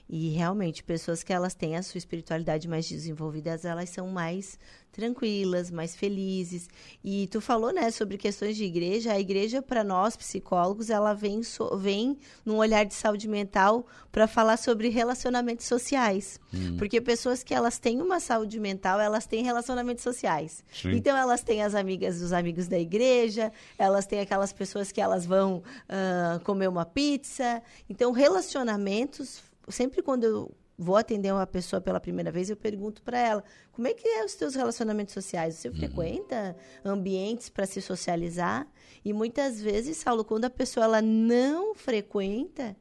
E 0.10 0.30
realmente, 0.30 0.84
pessoas 0.84 1.24
que 1.24 1.34
elas 1.34 1.56
têm 1.56 1.76
a 1.76 1.82
sua 1.82 1.98
espiritualidade 1.98 2.68
mais 2.68 2.88
desenvolvidas, 2.88 3.66
elas 3.66 3.90
são 3.90 4.08
mais 4.10 4.60
tranquilas, 4.92 5.72
mais 5.72 5.96
felizes. 5.96 6.70
E 7.04 7.26
tu 7.28 7.42
falou, 7.42 7.74
né, 7.74 7.90
sobre 7.90 8.16
questões 8.16 8.56
de 8.56 8.64
igreja. 8.64 9.12
A 9.14 9.20
igreja, 9.20 9.60
para 9.60 9.84
nós 9.84 10.16
psicólogos, 10.16 10.92
ela 10.92 11.14
vem, 11.16 11.42
so- 11.42 11.76
vem 11.78 12.16
num 12.46 12.58
olhar 12.58 12.84
de 12.86 12.94
saúde 12.94 13.28
mental 13.28 13.88
para 14.12 14.28
falar 14.28 14.56
sobre 14.58 14.90
relacionamentos 14.90 15.66
sociais. 15.66 16.40
Porque 16.78 17.02
pessoas 17.02 17.42
que 17.44 17.56
elas 17.56 17.80
têm 17.80 18.00
uma 18.02 18.20
saúde 18.20 18.60
mental, 18.60 19.00
elas 19.00 19.26
têm 19.26 19.44
relacionamentos 19.44 20.04
sociais. 20.04 20.64
Sim. 20.72 20.92
Então, 20.92 21.18
elas 21.18 21.42
têm 21.42 21.64
as 21.64 21.74
amigas 21.74 22.20
dos 22.20 22.32
amigos 22.32 22.68
da 22.68 22.78
igreja, 22.78 23.52
elas 23.80 24.06
têm 24.06 24.20
aquelas 24.20 24.54
pessoas 24.54 24.92
que 24.92 25.02
elas 25.02 25.26
vão 25.26 25.64
ah, 25.90 26.40
comer 26.44 26.68
uma 26.70 26.86
pizza. 26.86 27.64
Então, 27.90 28.12
relacionamentos, 28.12 29.42
sempre 29.70 30.02
quando 30.02 30.24
eu 30.24 30.52
vou 30.78 30.98
atender 30.98 31.32
uma 31.32 31.46
pessoa 31.46 31.80
pela 31.80 32.00
primeira 32.00 32.32
vez, 32.32 32.50
eu 32.50 32.58
pergunto 32.58 33.02
para 33.04 33.20
ela, 33.20 33.44
como 33.72 33.88
é 33.88 33.94
que 33.94 34.08
é 34.08 34.26
os 34.26 34.34
teus 34.36 34.56
relacionamentos 34.56 35.14
sociais? 35.14 35.56
Você 35.56 35.72
frequenta 35.72 36.56
ambientes 36.84 37.48
para 37.48 37.66
se 37.66 37.82
socializar? 37.82 38.68
E 39.06 39.14
muitas 39.14 39.62
vezes, 39.62 39.98
Saulo, 39.98 40.26
quando 40.26 40.46
a 40.46 40.50
pessoa 40.50 40.86
ela 40.86 41.02
não 41.02 41.76
frequenta, 41.76 42.76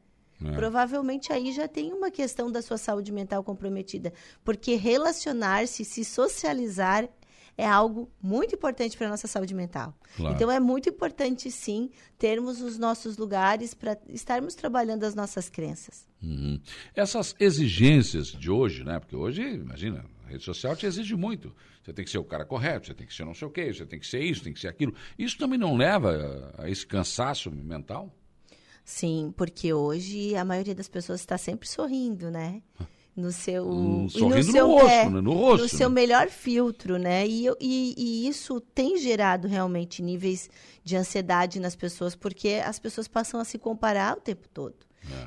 É. 0.45 0.51
Provavelmente 0.57 1.33
aí 1.33 1.53
já 1.53 1.69
tem 1.69 1.93
uma 1.93 2.11
questão 2.11 2.51
da 2.51 2.61
sua 2.61 2.77
saúde 2.77 3.13
mental 3.13 3.45
comprometida, 3.45 4.13
porque 4.43 4.75
relacionar-se, 4.75 5.85
se 5.85 6.05
socializar 6.05 7.09
é 7.57 7.67
algo 7.67 8.11
muito 8.21 8.55
importante 8.55 8.97
para 8.97 9.07
a 9.07 9.11
nossa 9.11 9.27
saúde 9.27 9.55
mental. 9.55 9.95
Claro. 10.17 10.35
Então 10.35 10.51
é 10.51 10.59
muito 10.59 10.89
importante 10.89 11.51
sim 11.51 11.91
termos 12.19 12.61
os 12.61 12.79
nossos 12.79 13.17
lugares 13.17 13.75
para 13.75 13.99
estarmos 14.09 14.55
trabalhando 14.55 15.05
as 15.05 15.15
nossas 15.15 15.49
crenças. 15.49 16.07
Uhum. 16.23 16.61
Essas 16.95 17.35
exigências 17.39 18.29
de 18.29 18.51
hoje, 18.51 18.85
né? 18.85 18.99
Porque 18.99 19.17
hoje, 19.17 19.43
imagina, 19.43 20.05
rede 20.27 20.45
social 20.45 20.75
te 20.75 20.87
exige 20.87 21.15
muito. 21.15 21.55
Você 21.83 21.93
tem 21.93 22.05
que 22.05 22.11
ser 22.11 22.19
o 22.19 22.25
cara 22.25 22.45
correto, 22.45 22.87
você 22.87 22.95
tem 22.95 23.07
que 23.07 23.15
ser 23.15 23.25
não 23.25 23.35
sei 23.35 23.49
o 23.49 23.51
quê, 23.51 23.73
você 23.73 23.85
tem 23.85 23.99
que 23.99 24.07
ser 24.07 24.21
isso, 24.21 24.43
tem 24.43 24.53
que 24.53 24.61
ser 24.61 24.69
aquilo. 24.69 24.95
Isso 25.19 25.37
também 25.37 25.59
não 25.59 25.77
leva 25.77 26.53
a 26.59 26.69
esse 26.71 26.87
cansaço 26.87 27.51
mental? 27.51 28.15
Sim, 28.85 29.33
porque 29.37 29.73
hoje 29.73 30.35
a 30.35 30.45
maioria 30.45 30.75
das 30.75 30.89
pessoas 30.89 31.21
está 31.21 31.39
sempre 31.39 31.69
sorrindo, 31.69 32.31
né? 32.31 32.63
No 33.15 33.31
seu, 33.31 33.65
sorrindo 34.09 34.31
no, 34.31 34.37
no 34.37 34.43
seu, 34.53 34.67
rosto, 34.69 34.89
é, 34.89 35.11
né? 35.11 35.21
No 35.21 35.33
rosto, 35.35 35.63
no 35.65 35.69
seu 35.69 35.89
né? 35.91 35.95
melhor 35.95 36.29
filtro, 36.31 36.99
né? 36.99 37.27
E, 37.27 37.47
e, 37.61 37.95
e 37.97 38.27
isso 38.27 38.59
tem 38.59 38.97
gerado 38.97 39.47
realmente 39.47 40.01
níveis 40.01 40.49
de 40.83 40.97
ansiedade 40.97 41.61
nas 41.61 41.77
pessoas, 41.77 42.17
porque 42.17 42.63
as 42.65 42.79
pessoas 42.79 43.07
passam 43.07 43.39
a 43.39 43.45
se 43.45 43.59
comparar 43.59 44.17
o 44.17 44.21
tempo 44.21 44.49
todo. 44.49 44.77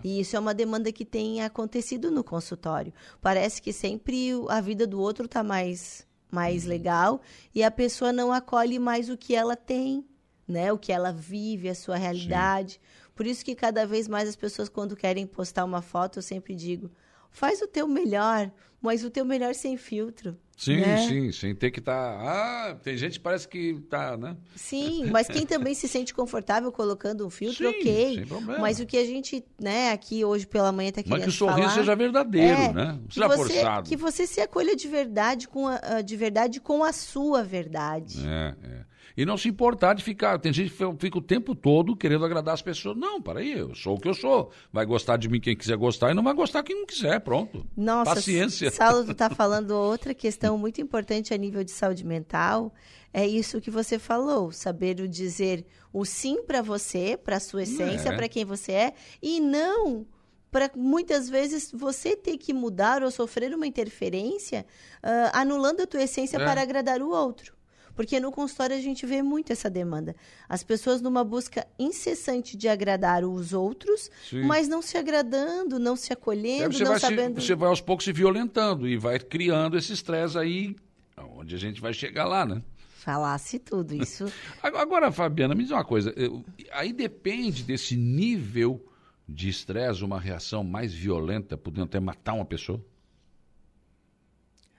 E 0.04 0.20
isso 0.20 0.36
é 0.36 0.40
uma 0.40 0.54
demanda 0.54 0.92
que 0.92 1.04
tem 1.06 1.42
acontecido 1.42 2.10
no 2.10 2.24
consultório. 2.24 2.94
Parece 3.22 3.62
que 3.62 3.74
sempre 3.74 4.32
a 4.50 4.62
vida 4.62 4.88
do 4.88 5.00
outro 5.00 5.26
está 5.26 5.44
mais, 5.44 6.08
mais 6.32 6.64
Uhum. 6.64 6.70
legal 6.70 7.22
e 7.54 7.64
a 7.64 7.70
pessoa 7.70 8.14
não 8.14 8.32
acolhe 8.32 8.80
mais 8.80 9.10
o 9.10 9.18
que 9.18 9.36
ela 9.36 9.56
tem, 9.56 10.06
né? 10.48 10.72
O 10.72 10.78
que 10.78 10.92
ela 10.92 11.12
vive, 11.12 11.70
a 11.70 11.76
sua 11.76 11.98
realidade. 11.98 12.80
Por 13.14 13.26
isso 13.26 13.44
que 13.44 13.56
cada 13.56 13.86
vez 13.86 14.08
mais 14.08 14.30
as 14.30 14.36
pessoas, 14.36 14.70
quando 14.70 14.96
querem 14.96 15.26
postar 15.26 15.66
uma 15.66 15.82
foto, 15.82 16.20
eu 16.20 16.24
sempre 16.24 16.56
digo: 16.56 16.90
faz 17.36 17.62
o 17.62 17.68
teu 17.68 17.88
melhor, 17.88 18.50
mas 18.82 19.04
o 19.04 19.10
teu 19.10 19.26
melhor 19.26 19.54
sem 19.54 19.78
filtro. 19.78 20.38
Sim, 20.58 20.78
né? 20.78 20.96
sim, 20.98 21.32
sim. 21.34 21.54
Tem 21.54 21.70
que 21.70 21.80
estar. 21.80 21.94
Ah, 21.94 22.76
tem 22.82 22.96
gente 22.96 23.14
que 23.14 23.20
parece 23.20 23.46
que 23.46 23.74
tá, 23.90 24.16
né? 24.16 24.38
Sim, 24.56 25.10
mas 25.12 25.28
quem 25.28 25.46
também 25.46 25.74
se 25.74 25.86
sente 25.86 26.14
confortável 26.14 26.72
colocando 26.72 27.28
um 27.28 27.30
filtro, 27.30 27.70
Sim, 27.74 27.78
ok. 27.82 28.16
sem 28.16 28.26
problema. 28.26 28.62
Mas 28.62 28.80
o 28.80 28.86
que 28.86 28.98
a 28.98 29.04
gente, 29.06 29.44
né, 29.62 29.92
aqui 29.92 30.24
hoje 30.24 30.48
pela 30.48 30.72
manhã 30.72 30.94
tá 30.94 31.04
querendo 31.04 31.18
Mas 31.18 31.24
que 31.26 31.30
o 31.30 31.34
sorriso 31.34 31.62
falar, 31.62 31.74
seja 31.76 31.94
verdadeiro, 31.96 32.62
é, 32.62 32.72
né? 32.74 33.00
Não 33.04 33.12
seja 33.12 33.28
você, 33.28 33.36
forçado. 33.54 33.90
que 33.90 33.98
você 33.98 34.26
se 34.26 34.40
acolha 34.40 34.78
de 34.78 34.88
verdade 34.88 35.50
com 35.50 35.68
a- 35.68 36.02
de 36.02 36.16
verdade 36.16 36.62
com 36.62 36.86
a 36.86 36.94
sua 36.94 37.44
verdade. 37.44 38.26
É, 38.26 38.56
é. 38.66 38.86
E 39.18 39.26
não 39.26 39.38
se 39.38 39.48
importar 39.48 39.94
de 39.94 40.04
ficar. 40.04 40.38
Tem 40.40 40.52
gente 40.52 40.72
que 40.72 40.96
fica 41.00 41.18
o 41.18 41.22
tempo 41.22 41.56
todo 41.56 41.96
querendo 41.96 42.26
agradar 42.26 42.54
as 42.54 42.62
pessoas. 42.62 42.98
Não, 42.98 43.22
peraí, 43.22 43.54
eu 43.58 43.74
sou 43.74 43.96
o 43.96 44.00
que 44.00 44.10
eu 44.10 44.14
sou. 44.14 44.52
Vai 44.74 44.86
gostar 44.86 45.16
de 45.18 45.30
mim 45.30 45.40
quem 45.40 45.56
quiser 45.56 45.78
gostar 45.78 46.12
e 46.12 46.14
não 46.14 46.24
vai 46.24 46.34
gostar 46.34 46.64
quem 46.64 46.76
não 46.78 46.86
quiser. 46.86 47.20
Pronto. 47.22 47.66
Nossa, 47.78 48.16
Paciência. 48.16 48.70
Saulo, 48.72 49.06
tu 49.06 49.14
tá 49.14 49.30
falando 49.34 49.72
outra 49.72 50.14
questão 50.14 50.58
muito 50.58 50.82
importante 50.82 51.34
a 51.34 51.38
nível 51.38 51.64
de 51.64 51.72
saúde 51.72 52.06
mental. 52.06 52.74
É 53.14 53.26
isso 53.26 53.62
que 53.62 53.72
você 53.72 53.98
falou, 53.98 54.52
saber 54.52 55.00
o 55.00 55.08
dizer 55.08 55.66
o 55.94 56.04
sim 56.04 56.44
para 56.44 56.62
você, 56.62 57.16
para 57.16 57.40
sua 57.40 57.64
essência, 57.64 58.10
É. 58.10 58.16
para 58.18 58.28
quem 58.28 58.44
você 58.44 58.74
é, 58.74 58.94
e 59.22 59.40
não 59.40 60.06
para 60.52 60.70
muitas 60.76 61.30
vezes 61.30 61.70
você 61.74 62.16
ter 62.16 62.38
que 62.38 62.54
mudar 62.54 63.04
ou 63.04 63.12
sofrer 63.12 63.54
uma 63.54 63.68
interferência, 63.68 64.66
ah, 65.02 65.42
anulando 65.42 65.82
a 65.82 65.88
tua 65.88 66.04
essência 66.04 66.38
É. 66.38 66.44
para 66.46 66.62
agradar 66.62 67.02
o 67.02 67.10
outro. 67.10 67.55
Porque 67.96 68.20
no 68.20 68.32
consultório 68.32 68.76
a 68.76 68.80
gente 68.82 69.06
vê 69.06 69.22
muito 69.24 69.52
essa 69.54 69.70
demanda. 69.70 70.16
As 70.50 70.64
pessoas 70.64 71.02
numa 71.02 71.24
busca 71.24 71.66
incessante 71.80 72.58
de 72.58 72.68
agradar 72.68 73.24
os 73.24 73.54
outros, 73.54 74.10
Sim. 74.30 74.44
mas 74.44 74.68
não 74.68 74.82
se 74.82 74.98
agradando, 74.98 75.80
não 75.80 75.96
se 75.96 76.12
acolhendo, 76.12 76.74
você, 76.76 76.84
não 76.84 76.92
vai 76.92 77.00
se- 77.00 77.06
sabendo. 77.08 77.42
você 77.42 77.56
vai 77.56 77.70
aos 77.70 77.80
poucos 77.82 78.04
se 78.06 78.12
violentando 78.12 78.88
e 78.88 78.98
vai 78.98 79.18
criando 79.20 79.78
esse 79.78 79.94
estresse 79.94 80.38
aí, 80.38 80.76
onde 81.18 81.56
a 81.56 81.58
gente 81.58 81.80
vai 81.80 81.94
chegar 81.94 82.26
lá, 82.26 82.46
né? 82.46 82.62
Falasse 82.98 83.60
tudo 83.60 83.94
isso. 83.94 84.26
Agora, 84.62 84.82
Agora, 84.84 85.12
Fabiana, 85.12 85.54
me 85.56 85.64
diz 85.64 85.72
uma 85.72 85.86
coisa. 85.86 86.12
eu- 86.18 86.44
aí 86.74 86.92
depende 86.92 87.64
desse 87.64 87.96
nível 87.96 88.84
de 89.28 89.48
estresse, 89.50 90.04
uma 90.04 90.20
reação 90.20 90.64
mais 90.64 90.94
violenta, 90.94 91.56
podendo 91.58 91.86
até 91.86 92.00
matar 92.00 92.34
uma 92.34 92.46
pessoa? 92.46 92.84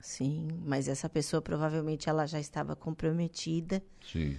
Sim, 0.06 0.46
mas 0.64 0.86
essa 0.86 1.08
pessoa 1.08 1.42
provavelmente 1.42 2.08
ela 2.08 2.26
já 2.26 2.38
estava 2.38 2.76
comprometida 2.76 3.82
Sim. 4.00 4.36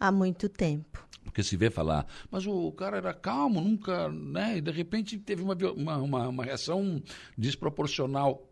há 0.00 0.10
muito 0.10 0.48
tempo. 0.48 1.06
Porque 1.22 1.44
se 1.44 1.56
vê 1.56 1.70
falar, 1.70 2.08
mas 2.28 2.44
o 2.44 2.72
cara 2.72 2.96
era 2.96 3.14
calmo, 3.14 3.60
nunca, 3.60 4.08
né? 4.08 4.58
E 4.58 4.60
de 4.60 4.72
repente 4.72 5.16
teve 5.16 5.44
uma, 5.44 5.54
uma, 5.54 5.96
uma, 5.98 6.28
uma 6.28 6.44
reação 6.44 7.00
desproporcional. 7.38 8.50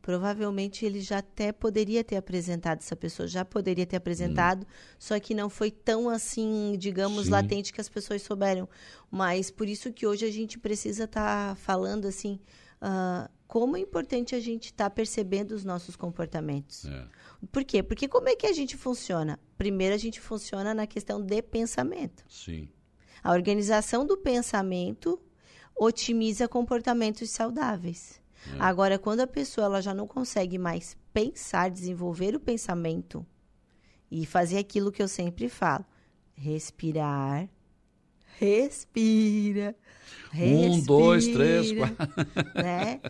Provavelmente 0.00 0.86
ele 0.86 1.00
já 1.00 1.18
até 1.18 1.50
poderia 1.50 2.04
ter 2.04 2.16
apresentado, 2.16 2.78
essa 2.78 2.94
pessoa 2.94 3.26
já 3.26 3.44
poderia 3.44 3.84
ter 3.84 3.96
apresentado, 3.96 4.64
só 4.96 5.18
que 5.18 5.34
não 5.34 5.50
foi 5.50 5.72
tão 5.72 6.08
assim, 6.08 6.76
digamos, 6.78 7.24
Sim. 7.24 7.32
latente 7.32 7.72
que 7.72 7.80
as 7.80 7.88
pessoas 7.88 8.22
souberam. 8.22 8.68
Mas 9.10 9.50
por 9.50 9.68
isso 9.68 9.92
que 9.92 10.06
hoje 10.06 10.24
a 10.24 10.30
gente 10.30 10.56
precisa 10.56 11.02
estar 11.02 11.56
falando 11.56 12.06
assim, 12.06 12.38
ah, 12.80 13.28
como 13.50 13.76
é 13.76 13.80
importante 13.80 14.32
a 14.36 14.38
gente 14.38 14.66
estar 14.66 14.88
percebendo 14.90 15.50
os 15.50 15.64
nossos 15.64 15.96
comportamentos. 15.96 16.84
É. 16.84 17.08
Por 17.50 17.64
quê? 17.64 17.82
Porque 17.82 18.06
como 18.06 18.28
é 18.28 18.36
que 18.36 18.46
a 18.46 18.52
gente 18.52 18.76
funciona? 18.76 19.40
Primeiro 19.58 19.92
a 19.92 19.98
gente 19.98 20.20
funciona 20.20 20.72
na 20.72 20.86
questão 20.86 21.20
de 21.20 21.42
pensamento. 21.42 22.24
Sim. 22.28 22.68
A 23.20 23.32
organização 23.32 24.06
do 24.06 24.16
pensamento 24.16 25.20
otimiza 25.76 26.46
comportamentos 26.46 27.28
saudáveis. 27.30 28.22
Agora, 28.56 29.00
quando 29.00 29.18
a 29.18 29.26
pessoa 29.26 29.64
ela 29.64 29.82
já 29.82 29.92
não 29.92 30.06
consegue 30.06 30.56
mais 30.56 30.96
pensar, 31.12 31.70
desenvolver 31.70 32.36
o 32.36 32.40
pensamento 32.40 33.26
e 34.08 34.24
fazer 34.24 34.58
aquilo 34.58 34.92
que 34.92 35.02
eu 35.02 35.08
sempre 35.08 35.48
falo, 35.48 35.84
respirar, 36.36 37.48
respira, 38.40 39.76
Um, 40.34 40.80
dois, 40.82 41.26
três, 41.28 41.70
respira, 41.70 41.96
né? 42.54 43.00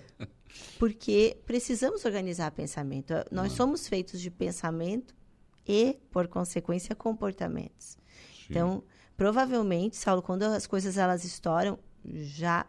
Porque 0.78 1.36
precisamos 1.46 2.04
organizar 2.04 2.50
pensamento. 2.50 3.12
Nós 3.30 3.52
somos 3.52 3.86
feitos 3.86 4.20
de 4.20 4.30
pensamento 4.30 5.14
e, 5.68 5.98
por 6.10 6.26
consequência, 6.26 6.94
comportamentos. 6.96 7.96
Então, 8.48 8.82
provavelmente, 9.16 9.96
Saulo, 9.96 10.22
quando 10.22 10.42
as 10.44 10.66
coisas 10.66 10.96
elas 10.96 11.24
estouram, 11.24 11.78
já 12.04 12.66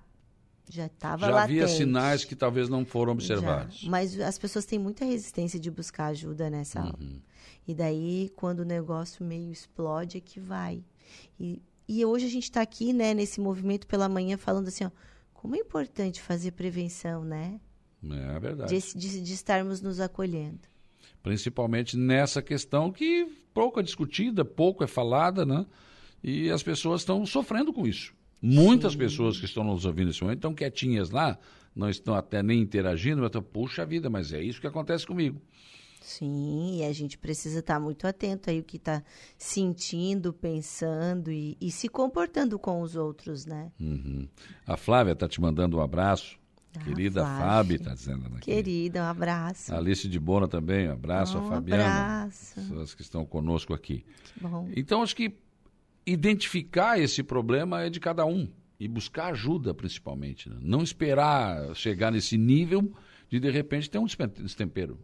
já 0.69 0.85
estava 0.85 1.25
Já 1.25 1.31
latente. 1.33 1.61
havia 1.63 1.67
sinais 1.67 2.23
que 2.23 2.33
talvez 2.33 2.69
não 2.69 2.85
foram 2.85 3.11
Já. 3.11 3.13
observados. 3.13 3.83
Mas 3.83 4.17
as 4.19 4.37
pessoas 4.37 4.63
têm 4.65 4.79
muita 4.79 5.03
resistência 5.03 5.59
de 5.59 5.69
buscar 5.69 6.05
ajuda 6.07 6.49
nessa 6.49 6.79
aula. 6.79 6.95
Uhum. 6.97 7.19
E 7.67 7.73
daí, 7.75 8.31
quando 8.37 8.61
o 8.61 8.65
negócio 8.65 9.25
meio 9.25 9.51
explode, 9.51 10.17
é 10.17 10.21
que 10.21 10.39
vai. 10.39 10.81
E, 11.37 11.61
e 11.91 12.05
hoje 12.05 12.25
a 12.25 12.29
gente 12.29 12.43
está 12.43 12.61
aqui, 12.61 12.93
né, 12.93 13.13
nesse 13.13 13.41
movimento 13.41 13.85
pela 13.85 14.07
manhã, 14.07 14.37
falando 14.37 14.69
assim, 14.69 14.85
ó, 14.85 14.91
como 15.33 15.57
é 15.57 15.59
importante 15.59 16.21
fazer 16.21 16.51
prevenção, 16.51 17.25
né? 17.25 17.59
É 18.01 18.39
verdade. 18.39 18.79
De, 18.79 18.97
de, 18.97 19.21
de 19.21 19.33
estarmos 19.33 19.81
nos 19.81 19.99
acolhendo. 19.99 20.61
Principalmente 21.21 21.97
nessa 21.97 22.41
questão 22.41 22.93
que 22.93 23.27
pouco 23.53 23.81
é 23.81 23.83
discutida, 23.83 24.45
pouco 24.45 24.85
é 24.85 24.87
falada, 24.87 25.45
né? 25.45 25.65
E 26.23 26.49
as 26.49 26.63
pessoas 26.63 27.01
estão 27.01 27.25
sofrendo 27.25 27.73
com 27.73 27.85
isso. 27.85 28.13
Muitas 28.41 28.95
pessoas 28.95 29.37
que 29.37 29.45
estão 29.45 29.63
nos 29.65 29.83
ouvindo 29.83 30.07
nesse 30.07 30.21
momento 30.23 30.37
estão 30.37 30.53
quietinhas 30.53 31.11
lá, 31.11 31.37
não 31.75 31.89
estão 31.89 32.15
até 32.15 32.41
nem 32.41 32.61
interagindo, 32.61 33.17
mas 33.17 33.27
estão, 33.27 33.43
puxa 33.43 33.85
vida, 33.85 34.09
mas 34.09 34.31
é 34.31 34.41
isso 34.41 34.61
que 34.61 34.67
acontece 34.67 35.05
comigo. 35.05 35.41
Sim, 36.01 36.79
e 36.79 36.83
a 36.83 36.91
gente 36.91 37.17
precisa 37.17 37.59
estar 37.59 37.79
muito 37.79 38.07
atento 38.07 38.49
aí 38.49 38.59
o 38.59 38.63
que 38.63 38.77
está 38.77 39.03
sentindo, 39.37 40.33
pensando 40.33 41.31
e, 41.31 41.55
e 41.61 41.71
se 41.71 41.87
comportando 41.87 42.57
com 42.59 42.81
os 42.81 42.95
outros, 42.95 43.45
né? 43.45 43.71
Uhum. 43.79 44.27
A 44.65 44.75
Flávia 44.75 45.13
está 45.13 45.27
te 45.27 45.39
mandando 45.39 45.77
um 45.77 45.81
abraço. 45.81 46.39
Ah, 46.75 46.79
Querida. 46.85 47.21
Fábio, 47.23 47.75
está 47.75 47.93
dizendo 47.93 48.25
aqui. 48.27 48.39
Querida, 48.41 49.01
um 49.01 49.05
abraço. 49.05 49.73
A 49.73 49.77
Alice 49.77 50.07
de 50.07 50.19
Bona 50.19 50.47
também, 50.47 50.87
um 50.89 50.93
abraço. 50.93 51.37
Um 51.37 51.45
a 51.47 51.49
Fabiana. 51.49 51.83
abraço. 51.83 52.55
Pessoas 52.55 52.95
que 52.95 53.01
estão 53.01 53.25
conosco 53.25 53.73
aqui. 53.73 54.05
Que 54.33 54.39
bom. 54.41 54.69
Então, 54.75 55.03
acho 55.03 55.15
que 55.15 55.33
identificar 56.05 56.99
esse 56.99 57.21
problema 57.23 57.83
é 57.83 57.89
de 57.89 57.99
cada 57.99 58.25
um 58.25 58.47
e 58.79 58.87
buscar 58.87 59.27
ajuda, 59.27 59.73
principalmente. 59.73 60.49
né? 60.49 60.57
Não 60.61 60.81
esperar 60.81 61.75
chegar 61.75 62.11
nesse 62.11 62.37
nível 62.37 62.91
de, 63.29 63.39
de 63.39 63.51
repente, 63.51 63.89
ter 63.89 63.99
um 63.99 64.05
destempero. 64.05 64.97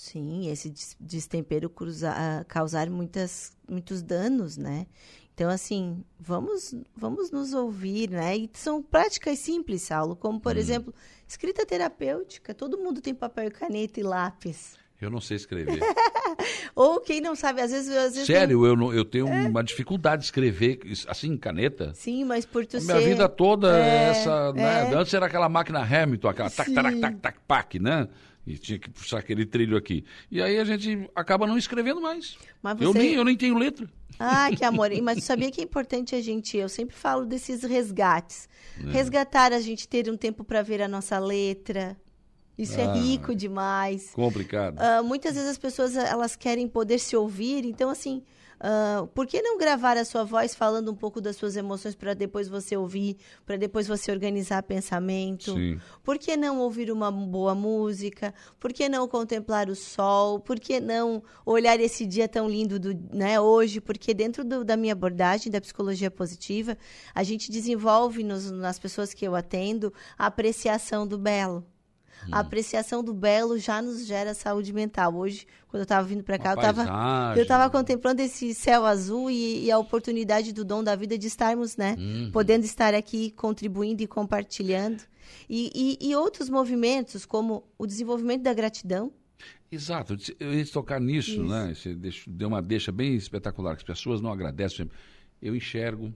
Sim, 0.00 0.48
esse 0.48 0.70
des- 0.70 0.96
destempero 1.00 1.68
ah, 2.06 2.44
causar 2.46 2.88
muitas, 2.88 3.50
muitos 3.68 4.00
danos, 4.00 4.56
né? 4.56 4.86
Então, 5.34 5.50
assim, 5.50 6.04
vamos, 6.20 6.72
vamos 6.96 7.32
nos 7.32 7.52
ouvir, 7.52 8.08
né? 8.08 8.36
E 8.36 8.48
são 8.54 8.80
práticas 8.80 9.40
simples, 9.40 9.82
Saulo, 9.82 10.14
como, 10.14 10.38
por 10.38 10.56
exemplo, 10.56 10.94
escrita 11.26 11.66
terapêutica. 11.66 12.54
Todo 12.54 12.78
mundo 12.78 13.00
tem 13.00 13.12
papel, 13.12 13.50
caneta 13.50 13.98
e 13.98 14.04
lápis. 14.04 14.76
Eu 15.00 15.10
não 15.10 15.20
sei 15.20 15.36
escrever. 15.36 15.80
Ou 16.76 17.00
quem 17.00 17.20
não 17.20 17.34
sabe, 17.34 17.60
às 17.60 17.72
vezes... 17.72 17.90
Às 17.90 18.12
vezes 18.14 18.26
Sério, 18.26 18.64
eu, 18.64 18.76
não- 18.76 18.94
eu 18.94 19.04
tenho 19.04 19.26
uma 19.26 19.64
dificuldade 19.64 20.20
de 20.22 20.26
escrever 20.26 20.78
assim, 21.08 21.36
caneta. 21.36 21.92
Sim, 21.92 22.24
mas 22.24 22.46
por 22.46 22.64
tu 22.64 22.76
A 22.76 22.80
minha 22.80 22.98
ser... 23.00 23.08
vida 23.08 23.28
toda 23.28 23.76
é 23.76 23.80
É, 23.80 24.08
essa. 24.10 24.52
Né? 24.52 24.92
é. 24.92 24.94
Antes 24.94 25.12
era 25.12 25.26
aquela 25.26 25.48
máquina 25.48 25.80
Hamilton, 25.80 26.28
aquela 26.28 26.50
tac, 26.50 26.72
tac, 26.72 27.00
tac, 27.00 27.16
tac, 27.18 27.38
pac, 27.48 27.78
né? 27.80 28.08
E 28.48 28.56
tinha 28.58 28.78
que 28.78 28.88
puxar 28.88 29.18
aquele 29.18 29.44
trilho 29.44 29.76
aqui. 29.76 30.04
E 30.30 30.40
aí 30.40 30.58
a 30.58 30.64
gente 30.64 31.08
acaba 31.14 31.46
não 31.46 31.58
escrevendo 31.58 32.00
mais. 32.00 32.38
Mas 32.62 32.80
Eu, 32.80 32.92
você- 32.92 32.98
nem, 32.98 33.14
eu 33.14 33.24
nem 33.24 33.36
tenho 33.36 33.58
letra. 33.58 33.86
Ah, 34.18 34.48
que 34.56 34.64
amor. 34.64 34.90
Mas 35.02 35.22
sabia 35.22 35.50
que 35.50 35.60
é 35.60 35.64
importante 35.64 36.14
a 36.14 36.20
gente, 36.22 36.56
eu 36.56 36.68
sempre 36.68 36.96
falo 36.96 37.26
desses 37.26 37.62
resgates. 37.62 38.48
É. 38.84 38.90
Resgatar 38.90 39.52
a 39.52 39.60
gente 39.60 39.86
ter 39.86 40.10
um 40.10 40.16
tempo 40.16 40.42
para 40.42 40.62
ver 40.62 40.80
a 40.82 40.88
nossa 40.88 41.18
letra, 41.18 41.96
Isso 42.56 42.80
é 42.80 42.86
Ah. 42.86 42.92
rico 42.92 43.36
demais. 43.36 44.10
Complicado. 44.10 44.80
Ah, 44.80 45.00
muitas 45.00 45.34
vezes 45.36 45.48
as 45.48 45.58
pessoas 45.58 45.94
elas 45.96 46.34
querem 46.34 46.66
poder 46.66 46.98
se 46.98 47.14
ouvir, 47.14 47.64
então 47.64 47.88
assim, 47.88 48.20
ah, 48.60 49.06
por 49.14 49.26
que 49.26 49.40
não 49.42 49.56
gravar 49.58 49.96
a 49.96 50.04
sua 50.04 50.24
voz 50.24 50.54
falando 50.54 50.90
um 50.90 50.94
pouco 50.94 51.20
das 51.20 51.36
suas 51.36 51.56
emoções 51.56 51.94
para 51.94 52.14
depois 52.14 52.48
você 52.48 52.76
ouvir, 52.76 53.16
para 53.46 53.56
depois 53.56 53.86
você 53.86 54.10
organizar 54.10 54.62
pensamento? 54.62 55.54
Sim. 55.54 55.80
Por 56.02 56.18
que 56.18 56.36
não 56.36 56.58
ouvir 56.60 56.90
uma 56.90 57.10
boa 57.10 57.54
música? 57.54 58.34
Por 58.58 58.72
que 58.72 58.88
não 58.88 59.06
contemplar 59.08 59.68
o 59.68 59.74
sol? 59.76 60.40
Por 60.40 60.58
que 60.58 60.80
não 60.80 61.22
olhar 61.46 61.78
esse 61.80 62.04
dia 62.06 62.28
tão 62.28 62.48
lindo 62.48 62.78
do, 62.78 62.94
né, 63.12 63.40
hoje? 63.40 63.80
Porque 63.80 64.12
dentro 64.14 64.44
do- 64.44 64.64
da 64.64 64.76
minha 64.76 64.92
abordagem 64.92 65.50
da 65.52 65.60
psicologia 65.60 66.10
positiva, 66.10 66.76
a 67.14 67.22
gente 67.22 67.50
desenvolve 67.50 68.22
nos- 68.24 68.50
nas 68.50 68.78
pessoas 68.78 69.12
que 69.14 69.24
eu 69.26 69.34
atendo 69.34 69.92
a 70.18 70.26
apreciação 70.26 71.06
do 71.06 71.18
belo. 71.18 71.64
Hum. 72.26 72.30
A 72.32 72.40
apreciação 72.40 73.02
do 73.04 73.14
belo 73.14 73.58
já 73.58 73.80
nos 73.80 74.04
gera 74.06 74.34
saúde 74.34 74.72
mental. 74.72 75.14
Hoje, 75.14 75.46
quando 75.68 75.80
eu 75.80 75.84
estava 75.84 76.06
vindo 76.06 76.22
para 76.24 76.38
cá, 76.38 76.54
Uma 76.54 76.62
eu 76.62 76.70
estava 76.70 77.34
eu 77.36 77.42
estava 77.42 77.70
contemplando 77.70 78.20
esse 78.22 78.52
céu 78.54 78.84
azul 78.84 79.30
e, 79.30 79.64
e 79.66 79.70
a 79.70 79.78
oportunidade 79.78 80.52
do 80.52 80.64
dom 80.64 80.82
da 80.82 80.96
vida 80.96 81.16
de 81.16 81.26
estarmos, 81.26 81.76
né? 81.76 81.94
Uhum. 81.98 82.30
Podendo 82.32 82.64
estar 82.64 82.94
aqui 82.94 83.30
contribuindo 83.32 84.02
e 84.02 84.06
compartilhando. 84.06 85.02
E, 85.48 85.70
e- 86.00 86.08
e 86.10 86.16
outros 86.16 86.48
movimentos, 86.48 87.24
como 87.26 87.62
o 87.78 87.86
desenvolvimento 87.86 88.42
da 88.42 88.52
gratidão. 88.54 89.12
Exato, 89.70 90.16
eu 90.40 90.54
ia 90.54 90.66
tocar 90.66 90.98
nisso, 91.00 91.42
né? 91.44 91.74
Você 91.74 91.94
deixou- 91.94 92.32
deu 92.32 92.48
uma 92.48 92.62
deixa 92.62 92.90
bem 92.90 93.14
espetacular, 93.14 93.76
que 93.76 93.82
as 93.82 93.86
pessoas 93.98 94.20
não 94.22 94.32
agradecem. 94.32 94.90
Eu 95.40 95.54
enxergo, 95.54 96.12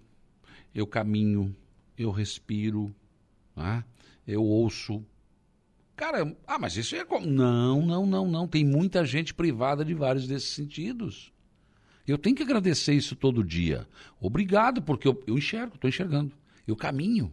eu 0.75 0.87
caminho, 0.87 1.55
eu 1.97 2.11
respiro, 2.11 2.93
né? 3.55 3.85
eu 4.27 4.43
ouço. 4.43 5.05
Cara, 5.97 6.35
ah, 6.47 6.59
mas 6.59 6.77
isso 6.77 6.97
é 6.97 7.05
como. 7.05 7.27
Não, 7.27 7.83
não, 7.83 8.07
não, 8.07 8.27
não. 8.27 8.49
Tem 8.49 8.65
muita 8.65 9.05
gente 9.05 9.35
privada 9.35 9.85
de 9.85 9.95
vários 9.95 10.27
desses 10.27 10.51
sentidos. 10.51 11.33
Eu 12.07 12.19
tenho 12.19 12.35
que 12.35 12.43
agradecer 12.43 12.95
isso 12.95 13.15
todo 13.15 13.45
dia. 13.45 13.87
Obrigado, 14.21 14.83
porque 14.83 15.07
eu, 15.07 15.23
eu 15.27 15.39
enxergo, 15.39 15.75
estou 15.75 15.89
enxergando. 15.89 16.33
Eu 16.67 16.75
caminho. 16.75 17.33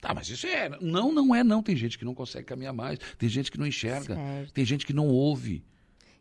Tá, 0.00 0.12
mas 0.12 0.28
isso 0.28 0.46
é. 0.46 0.68
Não, 0.80 1.12
não 1.12 1.34
é, 1.34 1.42
não. 1.42 1.62
Tem 1.62 1.74
gente 1.74 1.98
que 1.98 2.04
não 2.04 2.14
consegue 2.14 2.44
caminhar 2.44 2.74
mais. 2.74 2.98
Tem 3.16 3.28
gente 3.28 3.50
que 3.50 3.58
não 3.58 3.66
enxerga. 3.66 4.14
Certo. 4.14 4.52
Tem 4.52 4.64
gente 4.64 4.84
que 4.84 4.92
não 4.92 5.08
ouve. 5.08 5.64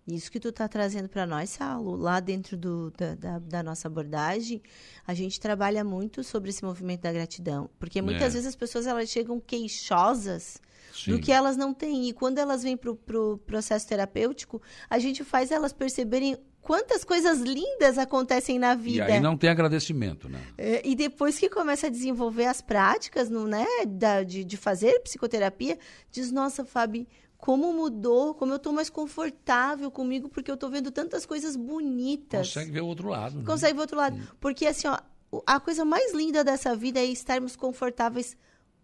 Isso 0.07 0.29
que 0.31 0.39
tu 0.39 0.49
está 0.49 0.67
trazendo 0.67 1.07
para 1.07 1.25
nós, 1.25 1.51
Saulo, 1.51 1.95
lá 1.95 2.19
dentro 2.19 2.57
do- 2.57 2.91
da, 2.91 3.15
da- 3.15 3.39
da 3.39 3.63
nossa 3.63 3.87
abordagem, 3.87 4.61
a 5.07 5.13
gente 5.13 5.39
trabalha 5.39 5.83
muito 5.83 6.23
sobre 6.23 6.49
esse 6.49 6.63
movimento 6.63 7.01
da 7.01 7.13
gratidão. 7.13 7.69
Porque 7.79 8.01
muitas 8.01 8.23
É. 8.23 8.29
vezes 8.29 8.47
as 8.47 8.55
pessoas 8.55 8.85
elas 8.85 9.07
chegam 9.09 9.39
queixosas 9.39 10.59
do 11.07 11.15
Sim. 11.15 11.21
que 11.21 11.31
elas 11.31 11.55
não 11.57 11.73
têm. 11.73 12.09
E 12.09 12.13
quando 12.13 12.37
elas 12.37 12.63
vêm 12.63 12.75
para 12.77 12.91
o 12.91 12.95
pro 12.95 13.37
processo 13.45 13.87
terapêutico, 13.87 14.61
a 14.89 14.99
gente 14.99 15.23
faz 15.23 15.51
elas 15.51 15.71
perceberem 15.73 16.37
quantas 16.61 17.03
coisas 17.03 17.39
lindas 17.41 17.97
acontecem 17.97 18.57
na 18.59 18.73
E 18.73 18.77
vida. 18.77 19.05
aí 19.05 19.19
não 19.19 19.35
tem 19.37 19.49
agradecimento, 19.49 20.29
né? 20.29 20.39
É, 20.57 20.85
E 20.87 20.95
depois 20.95 21.37
que 21.39 21.49
começa 21.49 21.87
a 21.87 21.89
desenvolver 21.89 22.45
as 22.45 22.61
práticas, 22.61 23.29
no, 23.29 23.47
né, 23.47 23.65
da- 23.87 24.23
de, 24.23 24.43
de 24.43 24.55
fazer 24.57 24.99
psicoterapia, 24.99 25.77
diz, 26.11 26.31
nossa, 26.31 26.63
Fabi, 26.63 27.07
como 27.45 27.73
mudou, 27.73 28.33
como 28.33 28.53
eu 28.53 28.55
estou 28.55 28.71
mais 28.71 28.89
confortável 28.89 29.91
comigo, 29.91 30.29
porque 30.29 30.49
eu 30.49 30.53
estou 30.55 30.69
vendo 30.69 30.89
tantas 30.91 31.25
coisas 31.25 31.57
bonitas. 31.57 32.47
Consegue 32.47 32.71
ver 32.71 32.79
o 32.81 32.85
outro 32.87 33.09
lado. 33.09 33.39
né? 33.39 33.43
Consegue 33.45 33.73
ver 33.73 33.81
outro 33.81 33.97
lado. 33.97 34.17
Porque, 34.39 34.65
assim, 34.65 34.87
ó, 34.87 34.97
o- 35.29 35.43
a 35.45 35.59
coisa 35.59 35.83
mais 35.83 36.13
linda 36.13 36.41
dessa 36.41 36.73
vida 36.73 37.01
é 37.01 37.05
estarmos 37.05 37.57
confortáveis 37.57 38.37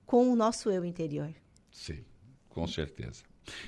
com 0.06 0.30
o 0.30 0.36
nosso 0.36 0.70
eu 0.70 0.84
interior. 0.84 1.34
Sim, 1.72 2.04
com 2.50 2.68
certeza. 2.68 3.24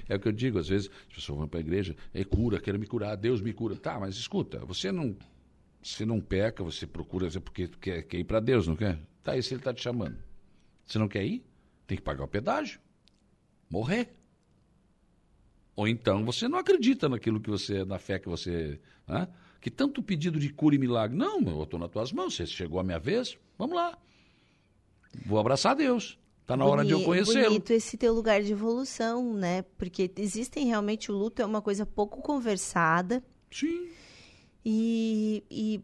É 0.09 0.15
o 0.17 0.19
que 0.19 0.27
eu 0.27 0.33
digo, 0.33 0.59
às 0.59 0.67
vezes, 0.67 0.89
as 1.09 1.15
pessoas 1.15 1.37
vão 1.39 1.47
para 1.47 1.59
a 1.59 1.61
igreja, 1.61 1.95
é 2.13 2.25
cura, 2.25 2.59
quero 2.59 2.77
me 2.77 2.85
curar, 2.85 3.15
Deus 3.15 3.39
me 3.39 3.53
cura. 3.53 3.77
Tá, 3.77 3.97
mas 3.97 4.15
escuta, 4.15 4.59
você 4.65 4.91
não, 4.91 5.15
você 5.81 6.05
não 6.05 6.19
peca, 6.19 6.65
você 6.65 6.85
procura 6.85 7.29
porque 7.39 7.69
quer, 7.79 8.01
quer 8.03 8.17
ir 8.17 8.25
para 8.25 8.41
Deus, 8.41 8.67
não 8.67 8.75
quer? 8.75 8.99
Tá, 9.23 9.37
e 9.37 9.41
se 9.41 9.53
ele 9.53 9.61
está 9.61 9.73
te 9.73 9.81
chamando? 9.81 10.17
Você 10.85 10.99
não 10.99 11.07
quer 11.07 11.23
ir? 11.23 11.45
Tem 11.87 11.95
que 11.97 12.03
pagar 12.03 12.25
o 12.25 12.27
pedágio. 12.27 12.77
Morrer. 13.69 14.09
Ou 15.81 15.87
então 15.87 16.23
você 16.23 16.47
não 16.47 16.59
acredita 16.59 17.09
naquilo 17.09 17.41
que 17.41 17.49
você, 17.49 17.83
na 17.83 17.97
fé 17.97 18.19
que 18.19 18.29
você. 18.29 18.79
Né? 19.07 19.27
Que 19.59 19.71
tanto 19.71 20.03
pedido 20.03 20.39
de 20.39 20.53
cura 20.53 20.75
e 20.75 20.77
milagre. 20.77 21.17
Não, 21.17 21.41
eu 21.41 21.63
estou 21.63 21.79
nas 21.79 21.89
tuas 21.89 22.13
mãos, 22.13 22.35
você 22.35 22.45
chegou 22.45 22.79
a 22.79 22.83
minha 22.83 22.99
vez, 22.99 23.35
vamos 23.57 23.75
lá. 23.75 23.97
Vou 25.25 25.39
abraçar 25.39 25.75
Deus. 25.75 26.19
Está 26.41 26.55
na 26.55 26.65
hora 26.65 26.85
de 26.85 26.91
eu 26.91 27.03
conhecê-lo. 27.03 27.47
Bonito 27.47 27.71
esse 27.71 27.97
teu 27.97 28.13
lugar 28.13 28.43
de 28.43 28.51
evolução, 28.51 29.33
né? 29.33 29.63
Porque 29.75 30.11
existem 30.17 30.67
realmente 30.67 31.11
o 31.11 31.15
luto 31.15 31.41
é 31.41 31.45
uma 31.47 31.63
coisa 31.63 31.83
pouco 31.83 32.21
conversada. 32.21 33.23
Sim. 33.49 33.89
E, 34.63 35.43
e 35.49 35.81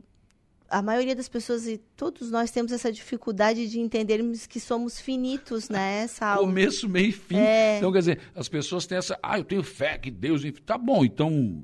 a 0.70 0.82
maioria 0.82 1.16
das 1.16 1.30
pessoas, 1.30 1.66
e 1.68 1.78
todos 1.96 2.30
nós 2.32 2.52
temos 2.52 2.72
essa 2.72 2.92
dificuldade 2.92 3.68
de 3.70 3.80
entendermos 3.80 4.46
que 4.46 4.60
somos 4.60 5.00
finitos, 5.00 5.70
né, 5.70 6.08
Saulo? 6.08 6.42
Começo, 6.48 6.88
meio 6.90 7.10
e 7.10 7.12
fim. 7.12 7.38
É. 7.38 7.78
Então, 7.78 7.92
quer 7.92 8.00
dizer, 8.00 8.20
as 8.36 8.48
pessoas 8.50 8.86
têm 8.86 8.98
essa. 8.98 9.18
Ah, 9.24 9.38
eu 9.40 9.44
tenho 9.44 9.64
fé 9.64 9.98
que 9.98 10.12
Deus. 10.12 10.42
Tá 10.66 10.78
bom, 10.78 11.04
então. 11.06 11.64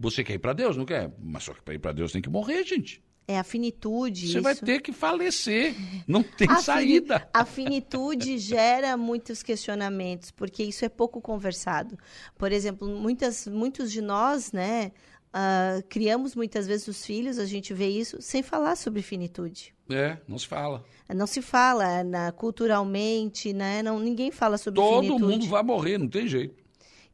Você 0.00 0.22
quer 0.22 0.34
ir 0.34 0.38
para 0.38 0.52
Deus, 0.52 0.76
não 0.76 0.84
quer? 0.84 1.12
Mas 1.20 1.42
só 1.42 1.52
que 1.52 1.60
para 1.60 1.74
ir 1.74 1.78
para 1.80 1.90
Deus 1.92 2.12
tem 2.12 2.22
que 2.22 2.30
morrer, 2.30 2.62
gente. 2.64 3.02
É 3.26 3.36
a 3.38 3.44
finitude. 3.44 4.20
Você 4.28 4.34
isso. 4.34 4.42
vai 4.42 4.54
ter 4.54 4.80
que 4.80 4.92
falecer. 4.92 5.74
Não 6.06 6.22
tem 6.38 6.46
A 6.48 6.52
fini- 6.54 6.62
saída. 6.64 7.28
A 7.34 7.44
finitude 7.44 8.38
gera 8.38 8.96
muitos 8.96 9.42
questionamentos, 9.42 10.30
porque 10.30 10.62
isso 10.62 10.84
é 10.84 10.88
pouco 10.88 11.20
conversado. 11.20 11.98
Por 12.38 12.52
exemplo, 12.52 12.88
muitas, 12.88 13.46
muitos 13.46 13.90
de 13.92 14.00
nós, 14.00 14.52
né, 14.52 14.92
ah, 15.32 15.82
criamos 15.88 16.34
muitas 16.34 16.66
vezes 16.66 16.88
os 16.88 17.04
filhos, 17.04 17.38
a 17.38 17.44
gente 17.44 17.74
vê 17.74 17.88
isso, 17.88 18.20
sem 18.20 18.42
falar 18.42 18.76
sobre 18.76 19.02
finitude. 19.02 19.74
É, 19.90 20.18
não 20.26 20.38
se 20.38 20.46
fala. 20.46 20.84
Não 21.08 21.26
se 21.26 21.40
fala 21.40 22.04
na, 22.04 22.32
culturalmente, 22.32 23.52
né? 23.52 23.82
Não, 23.82 23.98
ninguém 23.98 24.30
fala 24.30 24.58
sobre 24.58 24.80
Todo 24.80 25.02
finitude. 25.02 25.24
mundo 25.24 25.46
vai 25.46 25.62
morrer, 25.62 25.98
não 25.98 26.08
tem 26.08 26.26
jeito. 26.26 26.54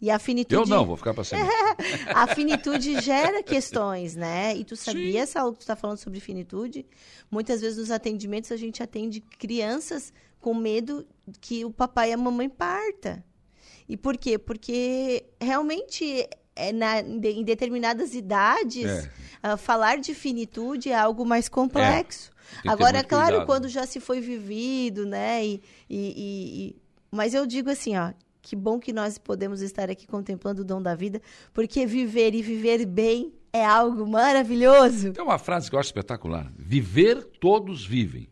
E 0.01 0.11
a 0.11 0.19
finitude, 0.19 0.55
Eu 0.55 0.67
não, 0.67 0.85
vou 0.85 0.97
ficar 0.97 1.15
para 1.15 1.25
sempre. 1.25 1.47
a 2.13 2.27
finitude 2.35 3.01
gera 3.01 3.43
questões, 3.43 4.15
né? 4.15 4.55
E 4.55 4.65
tu 4.65 4.77
sabia, 4.77 5.27
Saulo, 5.27 5.53
que 5.53 5.59
tu 5.59 5.63
está 5.63 5.77
falando 5.77 5.99
sobre 5.99 6.21
finitude? 6.21 6.85
Muitas 7.31 7.61
vezes 7.61 7.79
nos 7.79 7.91
atendimentos 7.91 8.53
a 8.53 8.57
gente 8.57 8.83
atende 8.83 9.21
crianças 9.21 10.13
com 10.41 10.53
medo 10.53 11.07
que 11.41 11.65
o 11.65 11.71
papai 11.71 12.11
e 12.11 12.13
a 12.13 12.17
mamãe 12.17 12.51
parta. 12.51 13.25
E 13.89 13.97
por 13.97 14.17
quê? 14.19 14.37
Porque 14.37 15.25
realmente 15.41 16.29
é 16.57 16.73
na, 16.73 17.01
em 17.01 17.43
determinadas 17.43 18.15
idades 18.15 18.85
É. 18.85 19.11
ah, 19.43 19.57
falar 19.57 19.99
de 19.99 20.15
finitude 20.15 20.91
é 20.91 20.95
algo 20.97 21.25
mais 21.25 21.49
complexo. 21.49 22.31
Agora, 22.67 22.99
é 22.99 23.01
muito 23.01 23.09
claro, 23.09 23.27
cuidado. 23.31 23.47
quando 23.47 23.69
já 23.69 23.87
se 23.87 23.99
foi 24.01 24.21
vivido, 24.21 25.07
né? 25.07 25.45
E, 25.45 25.63
e- 25.89 25.97
e- 25.99 26.67
e- 26.69 26.77
Mas 27.11 27.33
eu 27.35 27.47
digo 27.47 27.71
assim, 27.71 27.97
ó, 27.97 28.13
que 28.43 28.55
bom 28.55 28.79
que 28.79 28.93
nós 28.93 29.17
podemos 29.19 29.63
estar 29.63 29.89
aqui 29.91 30.07
contemplando 30.07 30.63
o 30.63 30.65
dom 30.65 30.81
da 30.83 30.95
vida, 30.95 31.21
porque 31.53 31.87
viver 31.87 32.35
e 32.35 32.43
viver 32.43 32.85
bem 32.85 33.33
é 33.53 33.65
algo 33.65 34.07
maravilhoso. 34.07 35.13
Tem 35.13 35.23
uma 35.25 35.39
frase 35.39 35.71
que 35.71 35.77
eu 35.77 35.81
acho 35.81 35.89
espetacular. 35.89 36.53
Viver, 36.59 37.25
todos 37.41 37.87
vivem. 37.87 38.29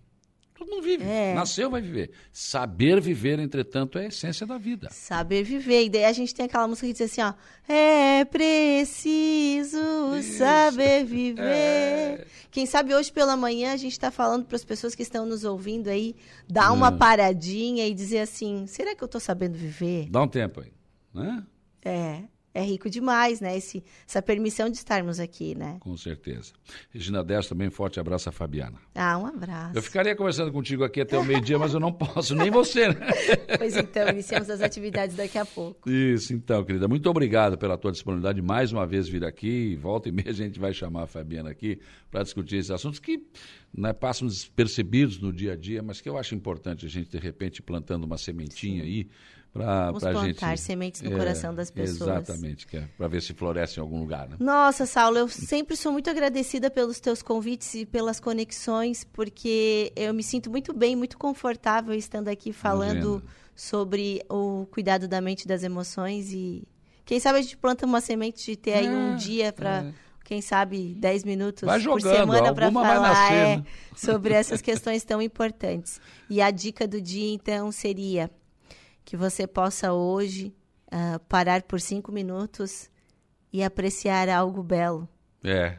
Mundo 0.72 0.82
vive. 0.82 1.04
É. 1.04 1.34
Nasceu, 1.34 1.70
vai 1.70 1.80
viver. 1.82 2.10
Saber 2.32 3.00
viver, 3.00 3.38
entretanto, 3.38 3.98
é 3.98 4.04
a 4.04 4.08
essência 4.08 4.46
da 4.46 4.56
vida. 4.58 4.88
Saber 4.90 5.42
viver. 5.44 5.84
E 5.84 5.90
daí 5.90 6.04
a 6.04 6.12
gente 6.12 6.34
tem 6.34 6.46
aquela 6.46 6.66
música 6.66 6.86
que 6.86 6.92
diz 6.92 7.02
assim, 7.02 7.20
ó. 7.20 7.34
É 7.68 8.24
preciso 8.24 10.16
Isso. 10.18 10.38
saber 10.38 11.04
viver. 11.06 11.42
É. 11.42 12.26
Quem 12.50 12.66
sabe 12.66 12.94
hoje 12.94 13.12
pela 13.12 13.36
manhã 13.36 13.72
a 13.72 13.76
gente 13.76 13.92
está 13.92 14.10
falando 14.10 14.44
para 14.44 14.56
as 14.56 14.64
pessoas 14.64 14.94
que 14.94 15.02
estão 15.02 15.24
nos 15.26 15.44
ouvindo 15.44 15.88
aí, 15.88 16.14
dar 16.48 16.72
uma 16.72 16.90
Hum. 16.90 16.98
paradinha 16.98 17.86
e 17.86 17.94
dizer 17.94 18.20
assim, 18.20 18.66
será 18.66 18.94
que 18.94 19.02
eu 19.02 19.06
estou 19.06 19.20
sabendo 19.20 19.56
viver? 19.56 20.08
Dá 20.10 20.22
um 20.22 20.28
tempo 20.28 20.60
aí. 20.60 20.72
Né? 21.14 21.42
É, 21.84 22.22
é 22.54 22.62
rico 22.62 22.90
demais, 22.90 23.40
né? 23.40 23.56
Esse, 23.56 23.82
essa 24.06 24.20
permissão 24.20 24.68
de 24.68 24.76
estarmos 24.76 25.18
aqui, 25.18 25.54
né? 25.54 25.78
Com 25.80 25.96
certeza. 25.96 26.52
Regina 26.90 27.24
Dessa, 27.24 27.50
também 27.50 27.70
forte 27.70 27.98
abraço 27.98 28.28
à 28.28 28.32
Fabiana. 28.32 28.78
Ah, 28.94 29.16
um 29.18 29.26
abraço. 29.26 29.76
Eu 29.76 29.82
ficaria 29.82 30.14
conversando 30.14 30.52
contigo 30.52 30.84
aqui 30.84 31.00
até 31.00 31.16
o 31.18 31.24
meio-dia, 31.24 31.58
mas 31.58 31.72
eu 31.72 31.80
não 31.80 31.92
posso, 31.92 32.34
nem 32.34 32.50
você, 32.50 32.88
né? 32.88 32.96
Pois 33.58 33.76
então, 33.76 34.08
iniciamos 34.08 34.50
as 34.50 34.60
atividades 34.60 35.14
daqui 35.14 35.38
a 35.38 35.44
pouco. 35.44 35.88
Isso, 35.88 36.32
então, 36.32 36.64
querida. 36.64 36.88
Muito 36.88 37.08
obrigado 37.08 37.56
pela 37.56 37.76
tua 37.78 37.92
disponibilidade 37.92 38.40
de 38.40 38.46
mais 38.46 38.72
uma 38.72 38.86
vez 38.86 39.08
vir 39.08 39.24
aqui. 39.24 39.76
Volta 39.76 40.08
e 40.08 40.12
meia 40.12 40.30
a 40.30 40.32
gente 40.32 40.58
vai 40.58 40.72
chamar 40.72 41.04
a 41.04 41.06
Fabiana 41.06 41.50
aqui 41.50 41.78
para 42.10 42.22
discutir 42.22 42.56
esses 42.56 42.70
assuntos 42.70 42.98
que 42.98 43.22
né, 43.72 43.92
passam 43.92 44.26
despercebidos 44.26 45.18
no 45.20 45.32
dia 45.32 45.52
a 45.52 45.56
dia, 45.56 45.82
mas 45.82 46.00
que 46.00 46.08
eu 46.08 46.18
acho 46.18 46.34
importante 46.34 46.86
a 46.86 46.88
gente, 46.88 47.10
de 47.10 47.18
repente, 47.18 47.62
plantando 47.62 48.04
uma 48.04 48.18
sementinha 48.18 48.82
aí 48.82 49.08
para 49.52 49.86
Vamos 49.86 50.04
a 50.04 50.12
gente. 50.14 50.38
plantar 50.38 50.56
sementes 50.58 51.02
no 51.02 51.10
coração 51.10 51.54
das 51.54 51.70
pessoas. 51.70 52.00
Exatamente, 52.28 52.66
é 52.74 52.84
para 52.96 53.06
ver 53.08 53.20
se 53.20 53.34
floresce 53.34 53.78
em 53.78 53.82
algum 53.82 54.00
lugar, 54.00 54.28
né? 54.28 54.36
Nossa, 54.40 54.86
Saulo, 54.86 55.18
eu 55.18 55.28
sempre 55.28 55.76
sou 55.76 55.92
muito 55.92 56.08
agradecida 56.08 56.70
pelos 56.70 56.98
teus 57.00 57.20
convites 57.22 57.74
e 57.74 57.84
pelas 57.84 58.18
conexões, 58.18 59.04
porque 59.04 59.92
eu 59.94 60.14
me 60.14 60.22
sinto 60.22 60.50
muito 60.50 60.72
bem, 60.72 60.96
muito 60.96 61.18
confortável 61.18 61.94
estando 61.94 62.28
aqui 62.28 62.52
falando 62.52 63.16
Imagina. 63.16 63.22
sobre 63.54 64.24
o 64.30 64.66
cuidado 64.70 65.06
da 65.06 65.20
mente 65.20 65.42
e 65.42 65.46
das 65.48 65.62
emoções 65.62 66.32
e 66.32 66.66
quem 67.04 67.20
sabe 67.20 67.40
a 67.40 67.42
gente 67.42 67.56
planta 67.56 67.84
uma 67.84 68.00
semente 68.00 68.44
de 68.44 68.56
ter 68.56 68.74
aí 68.74 68.88
um 68.88 69.14
É, 69.14 69.16
dia 69.16 69.52
para 69.52 69.84
é. 69.84 69.92
quem 70.24 70.40
sabe 70.40 70.94
10 70.94 71.24
minutos 71.24 71.62
Vai 71.66 71.78
por 71.78 72.00
jogando, 72.00 72.16
semana 72.16 72.54
para 72.54 72.70
falar 72.72 73.00
nascer, 73.00 73.34
é, 73.34 73.56
né? 73.56 73.64
sobre 73.94 74.32
essas 74.32 74.62
questões 74.62 75.04
tão 75.04 75.20
importantes. 75.20 76.00
E 76.30 76.40
a 76.40 76.50
dica 76.50 76.86
do 76.88 77.00
dia 77.02 77.34
então 77.34 77.70
seria 77.72 78.30
que 79.04 79.16
você 79.16 79.46
possa 79.46 79.92
hoje 79.92 80.54
ah, 80.90 81.20
parar 81.28 81.62
por 81.62 81.80
cinco 81.80 82.10
minutos 82.12 82.90
e 83.52 83.62
apreciar 83.62 84.28
algo 84.28 84.62
belo. 84.62 85.08
É. 85.44 85.78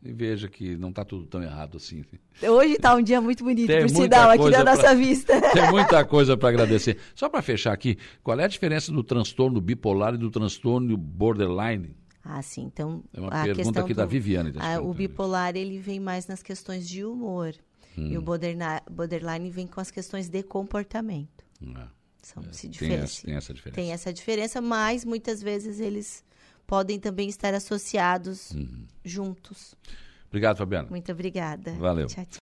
E 0.00 0.12
veja 0.12 0.48
que 0.48 0.76
não 0.76 0.90
está 0.90 1.04
tudo 1.04 1.26
tão 1.26 1.42
errado 1.42 1.76
assim. 1.76 2.04
Hoje 2.40 2.74
está 2.74 2.94
um 2.94 3.02
dia 3.02 3.20
muito 3.20 3.42
bonito, 3.42 3.66
Tem 3.66 3.80
por 3.80 3.88
sinal, 3.90 4.30
aqui 4.30 4.48
na 4.50 4.62
nossa 4.62 4.82
pra- 4.82 4.94
vista. 4.94 5.40
Tem 5.50 5.68
muita 5.72 6.04
coisa 6.04 6.36
para 6.36 6.50
agradecer. 6.50 6.98
Só 7.16 7.28
para 7.28 7.42
fechar 7.42 7.72
aqui, 7.72 7.98
qual 8.22 8.38
é 8.38 8.44
a 8.44 8.48
diferença 8.48 8.92
do 8.92 9.02
transtorno 9.02 9.60
bipolar 9.60 10.14
e 10.14 10.18
do 10.18 10.30
transtorno 10.30 10.96
borderline? 10.96 11.96
Ah, 12.24 12.40
sim. 12.42 12.62
Então, 12.66 13.02
É 13.12 13.20
uma 13.20 13.28
a 13.30 13.42
pergunta 13.42 13.80
aqui 13.80 13.92
do, 13.92 13.96
da 13.96 14.06
Viviane. 14.06 14.52
tá 14.52 14.60
ah, 14.76 14.80
o 14.80 14.94
bipolar 14.94 15.56
ele 15.56 15.78
vem 15.80 15.98
mais 15.98 16.28
nas 16.28 16.42
questões 16.44 16.88
de 16.88 17.04
humor 17.04 17.52
e 17.96 18.16
Hum. 18.16 18.18
o 18.20 18.22
borderline, 18.22 18.80
borderline 18.88 19.50
vem 19.50 19.66
com 19.66 19.80
as 19.80 19.90
questões 19.90 20.28
de 20.28 20.44
comportamento. 20.44 21.44
É, 21.60 21.86
São 22.34 22.42
se 22.52 22.68
tem, 22.68 22.92
essa, 22.94 23.22
tem 23.26 23.34
essa 23.34 23.54
diferença. 23.54 23.74
Tem 23.80 23.92
essa 23.92 24.12
diferença, 24.12 24.60
mas 24.60 25.04
muitas 25.04 25.40
vezes 25.42 25.80
eles 25.80 26.22
podem 26.66 26.98
também 27.00 27.28
estar 27.28 27.54
associados 27.54 28.50
Uhum. 28.50 28.84
juntos. 29.04 29.74
Obrigado, 30.28 30.58
Fabiana. 30.58 30.88
Muito 30.90 31.10
obrigada. 31.10 31.72
Valeu. 31.72 32.06
Tchau, 32.06 32.24
tchau. 32.26 32.32